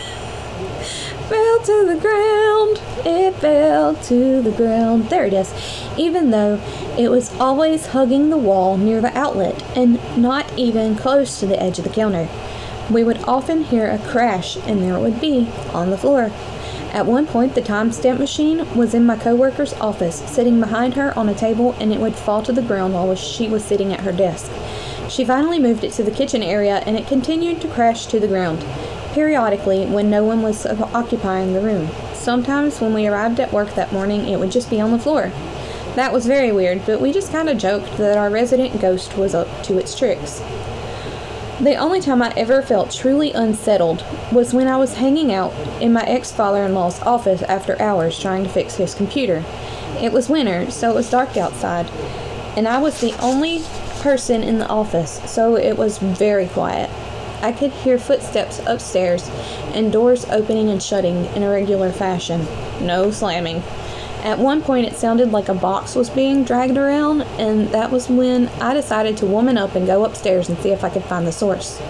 Fell 1.30 1.60
to 1.62 1.86
the 1.86 1.98
ground. 2.02 2.82
It 3.06 3.36
fell 3.36 3.96
to 3.96 4.42
the 4.42 4.52
ground. 4.52 5.10
There 5.10 5.26
it 5.26 5.32
is. 5.32 5.54
Even 5.98 6.32
though 6.32 6.60
it 6.98 7.10
was 7.10 7.34
always 7.40 7.88
hugging 7.88 8.30
the 8.30 8.38
wall 8.38 8.78
near 8.78 9.02
the 9.02 9.16
outlet 9.18 9.62
and 9.76 10.00
not 10.18 10.52
even 10.58 10.96
close 10.96 11.40
to 11.40 11.46
the 11.46 11.62
edge 11.62 11.78
of 11.78 11.84
the 11.84 11.90
counter. 11.90 12.28
We 12.92 13.04
would 13.04 13.24
often 13.24 13.64
hear 13.64 13.90
a 13.90 13.98
crash, 13.98 14.58
and 14.58 14.82
there 14.82 14.96
it 14.96 15.02
would 15.02 15.22
be 15.22 15.50
on 15.74 15.90
the 15.90 15.98
floor. 15.98 16.32
At 16.92 17.06
one 17.06 17.26
point, 17.26 17.56
the 17.56 17.62
timestamp 17.62 18.20
machine 18.20 18.76
was 18.76 18.94
in 18.94 19.06
my 19.06 19.16
coworker's 19.16 19.74
office, 19.76 20.18
sitting 20.30 20.60
behind 20.60 20.94
her 20.94 21.18
on 21.18 21.30
a 21.30 21.34
table, 21.34 21.76
and 21.80 21.92
it 21.92 22.00
would 22.00 22.16
fall 22.16 22.44
to 22.44 22.52
the 22.52 22.62
ground 22.62 22.94
while 22.94 23.16
she 23.16 23.48
was 23.48 23.64
sitting 23.64 23.94
at 23.94 24.02
her 24.02 24.12
desk. 24.12 24.52
She 25.10 25.26
finally 25.26 25.60
moved 25.60 25.84
it 25.84 25.94
to 25.94 26.04
the 26.04 26.12
kitchen 26.12 26.44
area, 26.44 26.84
and 26.86 26.98
it 26.98 27.08
continued 27.08 27.62
to 27.62 27.68
crash 27.68 28.06
to 28.08 28.20
the 28.20 28.28
ground, 28.28 28.64
periodically 29.14 29.86
when 29.86 30.10
no 30.10 30.24
one 30.24 30.42
was 30.42 30.66
occupying 30.66 31.54
the 31.54 31.62
room. 31.62 31.90
Sometimes, 32.14 32.80
when 32.80 32.94
we 32.94 33.08
arrived 33.08 33.40
at 33.40 33.54
work 33.54 33.74
that 33.76 33.92
morning, 33.94 34.28
it 34.28 34.40
would 34.40 34.52
just 34.52 34.70
be 34.70 34.80
on 34.80 34.92
the 34.92 35.00
floor. 35.00 35.32
That 35.96 36.12
was 36.12 36.26
very 36.26 36.52
weird, 36.52 36.86
but 36.88 37.00
we 37.00 37.14
just 37.14 37.32
kind 37.32 37.50
of 37.50 37.58
joked 37.60 37.98
that 37.98 38.18
our 38.18 38.32
resident 38.32 38.82
ghost 38.82 39.16
was 39.16 39.36
up 39.36 39.48
to 39.64 39.78
its 39.78 39.96
tricks. 39.98 40.40
The 41.62 41.76
only 41.76 42.02
time 42.02 42.24
I 42.24 42.34
ever 42.36 42.64
felt 42.64 42.90
truly 42.90 43.32
unsettled 43.32 44.04
was 44.32 44.56
when 44.56 44.68
I 44.68 44.78
was 44.78 44.96
hanging 44.96 45.32
out 45.32 45.54
in 45.80 45.94
my 45.94 46.02
ex 46.02 46.32
father 46.32 46.64
in 46.64 46.74
law's 46.74 47.00
office 47.04 47.44
after 47.44 47.80
hours 47.80 48.20
trying 48.20 48.44
to 48.44 48.50
fix 48.50 48.74
his 48.76 48.96
computer. 48.96 49.44
It 50.02 50.12
was 50.12 50.30
winter, 50.30 50.72
so 50.72 50.90
it 50.90 50.96
was 50.96 51.12
dark 51.12 51.38
outside, 51.38 51.88
and 52.58 52.68
I 52.68 52.80
was 52.80 53.00
the 53.00 53.16
only 53.22 53.62
person 54.02 54.42
in 54.42 54.58
the 54.58 54.68
office, 54.68 55.22
so 55.32 55.56
it 55.56 55.78
was 55.78 56.00
very 56.00 56.48
quiet. 56.48 56.90
I 57.44 57.52
could 57.52 57.72
hear 57.72 58.00
footsteps 58.00 58.60
upstairs 58.66 59.30
and 59.74 59.92
doors 59.92 60.26
opening 60.26 60.70
and 60.70 60.82
shutting 60.82 61.26
in 61.36 61.44
a 61.44 61.50
regular 61.50 61.92
fashion. 61.92 62.48
No 62.82 63.12
slamming. 63.12 63.62
At 64.24 64.40
one 64.40 64.62
point, 64.62 64.88
it 64.88 64.96
sounded 64.96 65.34
like 65.34 65.50
a 65.50 65.54
box 65.54 65.96
was 65.96 66.10
being 66.10 66.46
dragged 66.46 66.78
around, 66.78 67.24
and 67.38 67.68
that 67.70 67.92
was 67.92 68.08
when 68.08 68.48
I 68.62 68.74
decided 68.74 69.18
to 69.18 69.26
woman 69.26 69.58
up 69.58 69.76
and 69.76 69.86
go 69.86 70.06
upstairs 70.06 70.48
and 70.48 70.58
see 70.60 70.70
if 70.70 70.82
I 70.82 70.90
could 70.90 71.04
find 71.04 71.28
the 71.28 71.32
source. 71.34 71.82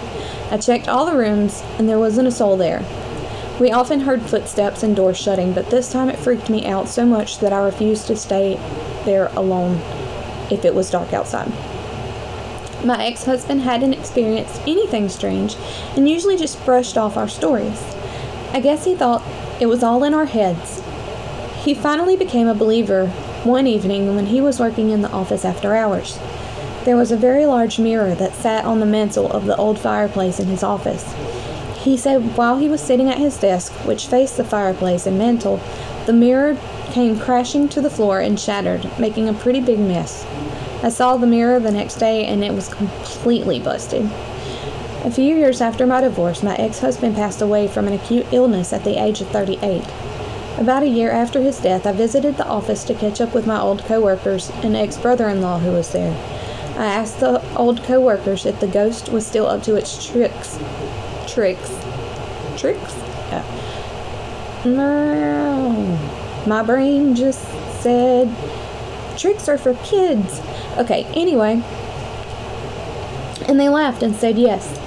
I 0.50 0.58
checked 0.58 0.90
all 0.90 1.06
the 1.06 1.16
rooms, 1.16 1.62
and 1.78 1.88
there 1.88 2.00
wasn't 2.00 2.28
a 2.28 2.32
soul 2.32 2.58
there. 2.58 2.84
We 3.60 3.72
often 3.72 4.00
heard 4.00 4.24
footsteps 4.24 4.82
and 4.82 4.96
doors 4.96 5.16
shutting, 5.16 5.54
but 5.54 5.70
this 5.70 5.92
time 5.92 6.10
it 6.10 6.18
freaked 6.18 6.50
me 6.50 6.66
out 6.66 6.90
so 6.90 7.06
much 7.06 7.38
that 7.38 7.54
I 7.54 7.64
refused 7.64 8.08
to 8.08 8.16
stay 8.16 8.56
there 9.06 9.28
alone 9.36 9.80
if 10.50 10.66
it 10.66 10.74
was 10.74 10.90
dark 10.90 11.14
outside. 11.14 11.52
My 12.84 13.06
ex 13.06 13.26
husband 13.26 13.62
hadn't 13.62 13.94
experienced 13.94 14.60
anything 14.68 15.08
strange 15.08 15.56
and 15.96 16.10
usually 16.10 16.36
just 16.36 16.66
brushed 16.66 16.98
off 16.98 17.16
our 17.16 17.30
stories. 17.30 17.82
I 18.52 18.60
guess 18.60 18.86
he 18.86 18.96
thought 18.96 19.24
it 19.62 19.68
was 19.68 19.84
all 19.84 20.04
in 20.04 20.14
our 20.14 20.26
heads. 20.26 20.83
He 21.64 21.74
finally 21.74 22.18
became 22.18 22.50
a 22.50 22.54
believer 22.54 23.08
one 23.46 23.68
evening 23.68 24.18
when 24.18 24.26
he 24.26 24.42
was 24.42 24.60
working 24.60 24.90
in 24.90 25.02
the 25.02 25.12
office 25.12 25.46
after 25.46 25.74
hours. 25.74 26.20
There 26.84 26.98
was 26.98 27.10
a 27.10 27.18
very 27.18 27.46
large 27.46 27.80
mirror 27.80 28.14
that 28.16 28.36
sat 28.36 28.66
on 28.66 28.82
the 28.82 28.86
mantel 28.86 29.32
of 29.32 29.46
the 29.46 29.56
old 29.56 29.80
fireplace 29.80 30.42
in 30.42 30.48
his 30.48 30.62
office. 30.62 31.06
He 31.78 31.96
said 31.96 32.36
while 32.36 32.58
he 32.58 32.68
was 32.68 32.82
sitting 32.82 33.10
at 33.10 33.18
his 33.18 33.38
desk, 33.38 33.72
which 33.86 34.08
faced 34.08 34.36
the 34.36 34.44
fireplace 34.44 35.08
and 35.08 35.18
mantel, 35.18 35.62
the 36.06 36.12
mirror 36.12 36.58
came 36.92 37.18
crashing 37.18 37.70
to 37.70 37.80
the 37.80 37.90
floor 37.90 38.20
and 38.20 38.38
shattered, 38.38 38.86
making 39.00 39.30
a 39.30 39.34
pretty 39.34 39.62
big 39.62 39.80
mess. 39.80 40.26
I 40.84 40.90
saw 40.90 41.16
the 41.16 41.28
mirror 41.28 41.62
the 41.62 41.72
next 41.72 41.96
day 41.96 42.26
and 42.26 42.44
it 42.44 42.54
was 42.54 42.68
completely 42.68 43.62
busted. 43.62 44.04
A 45.06 45.12
few 45.12 45.34
years 45.34 45.62
after 45.62 45.86
my 45.86 46.02
divorce, 46.02 46.44
my 46.44 46.56
ex 46.56 46.80
husband 46.80 47.16
passed 47.16 47.42
away 47.42 47.70
from 47.70 47.88
an 47.88 47.94
acute 47.94 48.26
illness 48.34 48.74
at 48.74 48.84
the 48.84 49.02
age 49.02 49.22
of 49.22 49.30
38. 49.30 49.82
About 50.64 50.84
a 50.84 50.88
year 50.88 51.12
after 51.12 51.42
his 51.42 51.60
death, 51.60 51.86
I 51.86 51.92
visited 51.92 52.38
the 52.38 52.48
office 52.48 52.86
to 52.86 52.94
catch 52.94 53.20
up 53.20 53.34
with 53.34 53.46
my 53.46 53.60
old 53.60 53.84
coworkers 53.84 54.50
and 54.64 54.78
ex 54.78 54.96
brother 54.96 55.28
in 55.28 55.42
law 55.42 55.60
who 55.60 55.74
was 55.74 55.92
there. 55.92 56.14
I 56.78 56.86
asked 56.86 57.20
the 57.20 57.46
old 57.58 57.84
coworkers 57.84 58.46
if 58.46 58.62
the 58.62 58.68
ghost 58.68 59.10
was 59.10 59.28
still 59.28 59.46
up 59.46 59.64
to 59.64 59.76
its 59.76 60.08
tricks. 60.08 60.58
Tricks. 61.28 61.70
Tricks? 62.56 62.96
Yeah. 63.28 63.44
No. 64.64 66.00
My 66.48 66.64
brain 66.64 67.14
just 67.14 67.46
said 67.82 68.34
tricks 69.18 69.50
are 69.50 69.58
for 69.58 69.74
kids. 69.84 70.40
Okay, 70.78 71.04
anyway. 71.14 71.62
And 73.50 73.60
they 73.60 73.68
laughed 73.68 74.02
and 74.02 74.16
said 74.16 74.38
yes. 74.38 74.80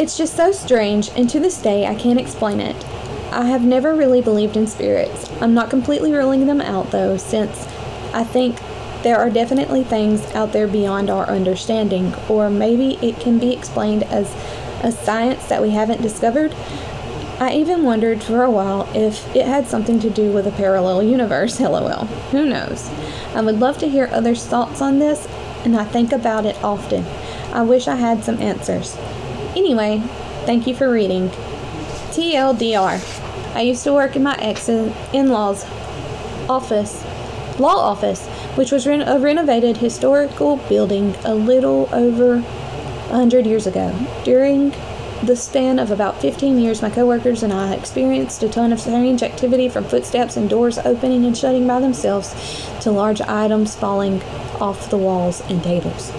It's 0.00 0.16
just 0.16 0.34
so 0.34 0.50
strange, 0.50 1.10
and 1.10 1.28
to 1.28 1.40
this 1.40 1.60
day 1.60 1.86
I 1.86 1.94
can't 1.94 2.18
explain 2.18 2.58
it. 2.58 2.86
I 3.32 3.46
have 3.46 3.64
never 3.64 3.94
really 3.94 4.20
believed 4.20 4.56
in 4.56 4.66
spirits. 4.66 5.30
I'm 5.40 5.54
not 5.54 5.70
completely 5.70 6.12
ruling 6.12 6.46
them 6.46 6.60
out 6.60 6.90
though, 6.90 7.16
since 7.16 7.66
I 8.12 8.24
think 8.24 8.58
there 9.02 9.16
are 9.16 9.30
definitely 9.30 9.82
things 9.82 10.22
out 10.34 10.52
there 10.52 10.68
beyond 10.68 11.10
our 11.10 11.26
understanding, 11.26 12.14
or 12.28 12.50
maybe 12.50 12.98
it 13.00 13.18
can 13.18 13.38
be 13.38 13.52
explained 13.52 14.04
as 14.04 14.32
a 14.82 14.92
science 14.92 15.46
that 15.48 15.62
we 15.62 15.70
haven't 15.70 16.02
discovered. 16.02 16.54
I 17.40 17.54
even 17.54 17.82
wondered 17.82 18.22
for 18.22 18.44
a 18.44 18.50
while 18.50 18.88
if 18.94 19.34
it 19.34 19.46
had 19.46 19.66
something 19.66 19.98
to 20.00 20.10
do 20.10 20.30
with 20.30 20.46
a 20.46 20.52
parallel 20.52 21.02
universe, 21.02 21.58
lol. 21.60 22.04
Who 22.30 22.46
knows? 22.46 22.88
I 23.34 23.40
would 23.40 23.58
love 23.58 23.78
to 23.78 23.88
hear 23.88 24.08
others' 24.12 24.46
thoughts 24.46 24.80
on 24.80 24.98
this, 24.98 25.26
and 25.64 25.76
I 25.76 25.84
think 25.84 26.12
about 26.12 26.46
it 26.46 26.62
often. 26.62 27.04
I 27.52 27.62
wish 27.62 27.88
I 27.88 27.96
had 27.96 28.22
some 28.22 28.40
answers. 28.40 28.96
Anyway, 29.56 30.00
thank 30.44 30.66
you 30.66 30.74
for 30.74 30.90
reading. 30.90 31.30
TLDR. 32.12 33.54
I 33.54 33.62
used 33.62 33.84
to 33.84 33.92
work 33.92 34.16
in 34.16 34.22
my 34.22 34.36
ex 34.38 34.68
in 34.68 35.28
law's 35.28 35.64
office, 36.46 37.02
law 37.58 37.76
office, 37.76 38.26
which 38.54 38.70
was 38.70 38.86
ren- 38.86 39.08
a 39.08 39.18
renovated 39.18 39.78
historical 39.78 40.56
building 40.68 41.14
a 41.24 41.34
little 41.34 41.88
over 41.90 42.40
100 42.40 43.46
years 43.46 43.66
ago. 43.66 43.94
During 44.24 44.74
the 45.22 45.36
span 45.36 45.78
of 45.78 45.90
about 45.90 46.20
15 46.20 46.58
years, 46.58 46.82
my 46.82 46.90
coworkers 46.90 47.42
and 47.42 47.52
I 47.52 47.72
experienced 47.74 48.42
a 48.42 48.48
ton 48.48 48.72
of 48.72 48.80
strange 48.80 49.22
activity 49.22 49.70
from 49.70 49.84
footsteps 49.84 50.36
and 50.36 50.50
doors 50.50 50.78
opening 50.78 51.24
and 51.24 51.36
shutting 51.36 51.66
by 51.66 51.80
themselves 51.80 52.34
to 52.80 52.90
large 52.90 53.22
items 53.22 53.74
falling 53.74 54.22
off 54.60 54.90
the 54.90 54.98
walls 54.98 55.40
and 55.48 55.62
tables. 55.62 56.12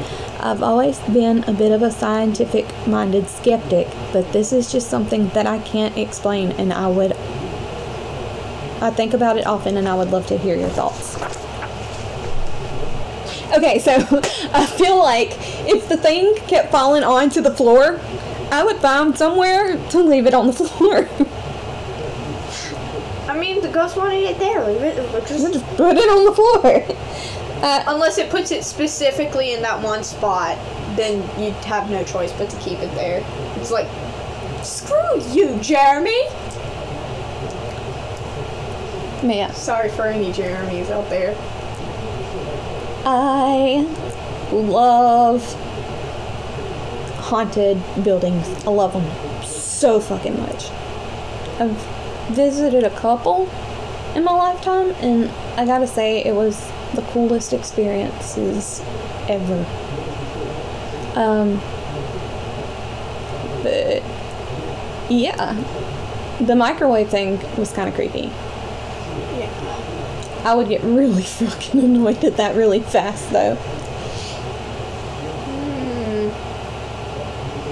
I've 0.46 0.62
always 0.62 1.00
been 1.00 1.44
a 1.46 1.54
bit 1.54 1.72
of 1.72 1.82
a 1.84 1.90
scientific 1.90 2.66
minded 2.86 3.30
skeptic, 3.30 3.88
but 4.12 4.34
this 4.34 4.52
is 4.52 4.70
just 4.70 4.90
something 4.90 5.30
that 5.30 5.48
I 5.48 5.60
can't 5.60 5.98
explain 5.98 6.52
and 6.52 6.74
I 6.74 6.88
would 6.90 7.14
I 8.82 8.92
think 8.92 9.14
about 9.14 9.38
it 9.38 9.48
often 9.48 9.78
and 9.78 9.88
I 9.88 9.96
would 9.96 10.12
love 10.12 10.28
to 10.28 10.38
hear 10.38 10.58
your 10.58 10.68
thoughts. 10.68 11.16
Okay, 13.56 13.80
so 13.80 13.92
I 14.54 14.66
feel 14.66 14.98
like 14.98 15.30
if 15.66 15.88
the 15.88 15.96
thing 15.96 16.36
kept 16.48 16.72
falling 16.72 17.04
onto 17.06 17.40
the 17.40 17.54
floor, 17.54 18.02
I 18.52 18.66
would 18.66 18.78
find 18.78 19.18
somewhere 19.18 19.78
to 19.92 20.00
leave 20.04 20.28
it 20.28 20.34
on 20.34 20.48
the 20.48 20.54
floor. 20.54 21.08
I 23.30 23.38
mean, 23.40 23.62
the 23.62 23.70
ghost 23.70 23.96
wanted 23.96 24.24
it 24.24 24.40
there. 24.40 24.66
Leave 24.68 24.82
it. 24.82 24.98
we'll 25.14 25.22
just- 25.26 25.54
Just 25.54 25.66
put 25.78 25.96
it 25.96 26.10
on 26.10 26.26
the 26.26 26.34
floor. 26.34 26.98
Uh, 27.64 27.82
Unless 27.88 28.18
it 28.18 28.30
puts 28.30 28.52
it 28.52 28.66
specifically 28.66 29.54
in 29.54 29.62
that 29.62 29.82
one 29.82 30.04
spot, 30.04 30.58
then 30.98 31.18
you'd 31.42 31.54
have 31.64 31.90
no 31.90 32.04
choice 32.04 32.34
but 32.34 32.50
to 32.50 32.58
keep 32.60 32.78
it 32.80 32.94
there. 32.94 33.24
It's 33.56 33.72
like, 33.72 33.88
screw 34.64 35.22
you, 35.32 35.58
Jeremy. 35.62 36.24
yeah. 39.24 39.50
Sorry 39.54 39.90
for 39.90 40.08
any 40.08 40.34
Jeremys 40.34 40.90
out 40.92 41.10
there. 41.10 41.34
I 43.06 43.88
love 44.52 45.42
haunted 47.20 47.82
buildings. 48.04 48.46
I 48.66 48.72
love 48.72 48.92
them 48.92 49.44
so 49.46 50.02
fucking 50.02 50.38
much. 50.38 50.70
I've 51.62 51.78
visited 52.36 52.84
a 52.84 52.90
couple 52.90 53.50
in 54.16 54.26
my 54.26 54.34
lifetime, 54.34 54.92
and 55.02 55.30
I 55.58 55.66
gotta 55.66 55.88
say, 55.88 56.24
it 56.26 56.36
was 56.36 56.70
the 56.94 57.02
coolest 57.12 57.54
experiences 57.54 58.82
ever. 59.28 59.66
Um, 61.16 61.60
but 63.64 64.04
yeah, 65.10 65.54
the 66.40 66.56
microwave 66.56 67.10
thing 67.10 67.40
was 67.58 67.72
kind 67.72 67.88
of 67.88 67.96
creepy. 67.96 68.32
Yeah. 69.38 70.42
I 70.44 70.56
would 70.56 70.68
get 70.68 70.84
really 70.84 71.24
fucking 71.40 71.80
annoyed 71.80 72.24
at 72.24 72.38
that 72.38 72.56
really 72.56 72.82
fast 72.82 73.32
though. 73.32 73.56
Hmm. 75.46 76.30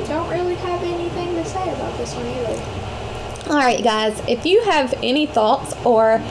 Don't 0.07 0.29
really 0.29 0.55
have 0.55 0.83
anything 0.83 1.35
to 1.35 1.45
say 1.45 1.73
about 1.73 1.97
this 1.97 2.13
one 2.15 2.25
either. 2.27 2.81
Alright, 3.49 3.83
guys, 3.83 4.21
if 4.29 4.45
you 4.45 4.61
have 4.63 4.93
any 5.03 5.25
thoughts 5.25 5.75
or 5.85 6.21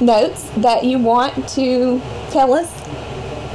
notes 0.00 0.48
that 0.56 0.84
you 0.84 0.98
want 0.98 1.48
to 1.50 2.00
tell 2.30 2.52
us 2.54 2.70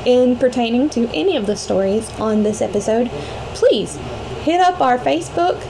in 0.05 0.37
pertaining 0.37 0.89
to 0.89 1.09
any 1.13 1.35
of 1.35 1.45
the 1.45 1.55
stories 1.55 2.09
on 2.19 2.43
this 2.43 2.61
episode, 2.61 3.09
please 3.53 3.95
hit 4.43 4.61
up 4.61 4.79
our 4.81 4.97
Facebook 4.97 5.61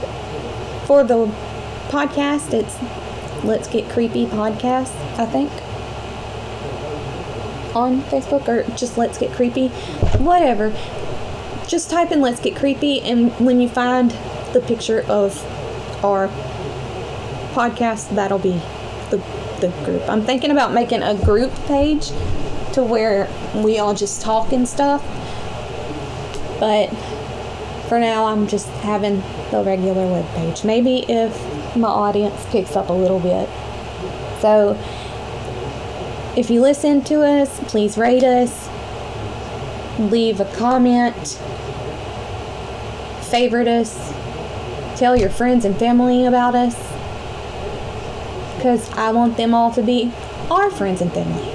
for 0.86 1.02
the 1.04 1.26
podcast. 1.88 2.54
It's 2.54 2.76
Let's 3.44 3.68
Get 3.68 3.90
Creepy 3.90 4.26
Podcast, 4.26 4.94
I 5.18 5.26
think. 5.26 5.50
On 7.74 8.02
Facebook 8.02 8.48
or 8.48 8.62
just 8.76 8.96
Let's 8.96 9.18
Get 9.18 9.32
Creepy. 9.32 9.68
Whatever. 10.18 10.70
Just 11.66 11.90
type 11.90 12.10
in 12.10 12.20
Let's 12.20 12.40
Get 12.40 12.56
Creepy, 12.56 13.00
and 13.00 13.30
when 13.38 13.60
you 13.60 13.68
find 13.68 14.10
the 14.52 14.60
picture 14.60 15.02
of 15.02 15.40
our 16.04 16.28
podcast, 17.52 18.14
that'll 18.14 18.38
be 18.38 18.60
the, 19.10 19.18
the 19.60 19.68
group. 19.84 20.08
I'm 20.08 20.22
thinking 20.22 20.50
about 20.50 20.72
making 20.72 21.02
a 21.02 21.14
group 21.14 21.52
page 21.66 22.08
to 22.72 22.82
where 22.82 23.28
we 23.54 23.78
all 23.78 23.94
just 23.94 24.22
talk 24.22 24.52
and 24.52 24.68
stuff. 24.68 25.02
But 26.58 26.88
for 27.88 27.98
now, 27.98 28.26
I'm 28.26 28.46
just 28.46 28.68
having 28.68 29.22
the 29.50 29.62
regular 29.64 30.06
web 30.06 30.26
page. 30.34 30.64
Maybe 30.64 31.04
if 31.08 31.34
my 31.76 31.88
audience 31.88 32.44
picks 32.50 32.76
up 32.76 32.88
a 32.88 32.92
little 32.92 33.20
bit. 33.20 33.48
So 34.40 34.78
if 36.36 36.50
you 36.50 36.60
listen 36.60 37.02
to 37.04 37.22
us, 37.22 37.60
please 37.64 37.98
rate 37.98 38.22
us, 38.22 38.68
leave 39.98 40.40
a 40.40 40.44
comment, 40.56 41.38
favorite 43.30 43.68
us, 43.68 44.12
tell 44.98 45.16
your 45.16 45.30
friends 45.30 45.64
and 45.64 45.76
family 45.76 46.26
about 46.26 46.54
us 46.54 46.76
because 48.60 48.90
I 48.90 49.10
want 49.10 49.38
them 49.38 49.54
all 49.54 49.72
to 49.72 49.80
be 49.80 50.12
our 50.50 50.70
friends 50.70 51.00
and 51.00 51.10
family. 51.10 51.46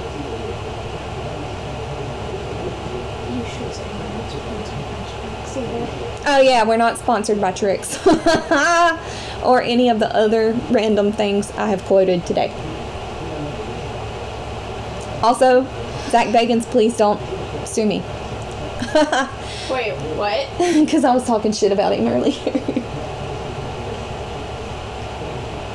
You 3.30 3.46
should 3.46 3.72
say 3.72 3.86
my 3.94 4.10
next 4.18 4.34
one's 4.34 5.50
See 5.52 5.62
there? 5.62 5.88
Oh, 6.26 6.42
yeah, 6.42 6.64
we're 6.64 6.78
not 6.78 6.98
sponsored 6.98 7.40
by 7.40 7.52
Trix 7.52 8.04
or 9.44 9.62
any 9.62 9.88
of 9.88 10.00
the 10.00 10.10
other 10.16 10.54
random 10.72 11.12
things 11.12 11.52
I 11.52 11.68
have 11.68 11.84
quoted 11.84 12.26
today. 12.26 12.52
Also, 15.22 15.68
Zach 16.10 16.30
Bagans, 16.30 16.66
please 16.66 16.98
don't 16.98 17.22
sue 17.68 17.86
me 17.86 18.00
Wait, 19.70 19.94
what? 20.16 20.50
because 20.58 21.04
I 21.04 21.14
was 21.14 21.24
talking 21.28 21.52
shit 21.52 21.72
about 21.72 21.94
him 21.94 22.08
earlier. 22.08 22.82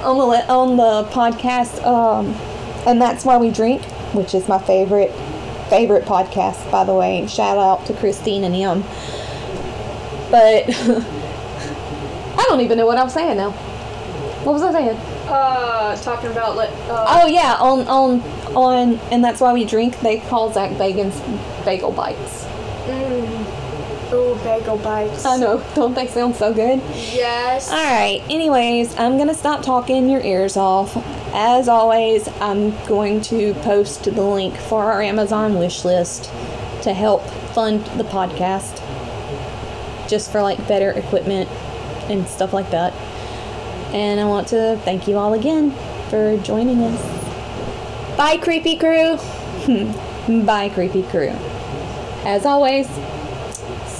On 0.03 0.17
the 0.17 0.51
on 0.51 0.77
the 0.77 1.09
podcast, 1.11 1.85
um, 1.85 2.29
and 2.87 3.01
that's 3.01 3.25
why 3.25 3.37
we 3.37 3.51
drink, 3.51 3.83
which 4.15 4.35
is 4.35 4.49
my 4.49 4.59
favorite 4.59 5.13
favorite 5.69 6.05
podcast, 6.05 6.71
by 6.71 6.85
the 6.85 6.95
way. 6.95 7.27
Shout 7.27 7.59
out 7.59 7.87
to 7.87 7.95
Christine 7.95 8.45
and 8.45 8.55
Em. 8.55 8.83
But 10.31 10.65
I 12.39 12.45
don't 12.49 12.61
even 12.61 12.79
know 12.79 12.87
what 12.87 12.97
I'm 12.99 13.11
saying 13.11 13.37
now. 13.37 13.51
What 14.43 14.55
was 14.55 14.63
I 14.63 14.73
saying? 14.73 14.97
Uh, 15.29 15.95
talking 15.97 16.31
about 16.31 16.57
let. 16.57 16.71
Uh, 16.89 17.23
Oh 17.23 17.27
yeah, 17.27 17.57
on 17.61 17.87
on 17.87 18.21
on, 18.57 18.99
and 19.13 19.23
that's 19.23 19.41
why 19.41 19.53
we 19.53 19.65
drink. 19.65 20.01
They 20.01 20.21
call 20.21 20.51
Zach 20.53 20.71
Bagans 20.73 21.15
bagel 21.65 21.93
bites. 21.93 22.45
Mm. 22.87 23.60
Ooh, 24.13 24.35
bagel 24.43 24.77
bites. 24.79 25.25
I 25.25 25.37
know, 25.37 25.65
don't 25.75 25.95
they 25.95 26.07
sound 26.07 26.37
so 26.37 26.53
good? 26.53 26.81
Yes. 26.95 27.71
All 27.71 27.77
right. 27.77 28.23
Anyways, 28.29 28.99
I'm 28.99 29.19
gonna 29.19 29.35
stop 29.35 29.63
talking 29.63 30.09
your 30.09 30.21
ears 30.21 30.57
off. 30.57 30.97
As 31.33 31.69
always, 31.69 32.27
I'm 32.41 32.71
going 32.87 33.21
to 33.23 33.55
post 33.55 34.05
the 34.05 34.23
link 34.23 34.57
for 34.57 34.91
our 34.91 35.01
Amazon 35.01 35.59
wish 35.59 35.85
list 35.85 36.25
to 36.83 36.93
help 36.93 37.23
fund 37.55 37.85
the 37.99 38.05
podcast 38.05 38.79
just 40.09 40.33
for 40.33 40.43
like 40.43 40.67
better 40.67 40.91
equipment 40.91 41.49
and 42.11 42.27
stuff 42.27 42.53
like 42.53 42.71
that. 42.71 42.93
And 43.95 44.19
I 44.19 44.25
want 44.25 44.49
to 44.49 44.77
thank 44.85 45.07
you 45.07 45.17
all 45.19 45.35
again 45.35 45.71
for 46.09 46.37
joining 46.39 46.81
us. 46.83 48.17
Bye, 48.17 48.37
creepy 48.39 48.77
crew. 48.77 49.17
Bye, 50.45 50.69
creepy 50.75 51.05
crew. 51.05 51.33
As 52.25 52.45
always, 52.45 52.89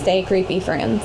stay 0.01 0.23
creepy, 0.23 0.61
friends. 0.61 1.03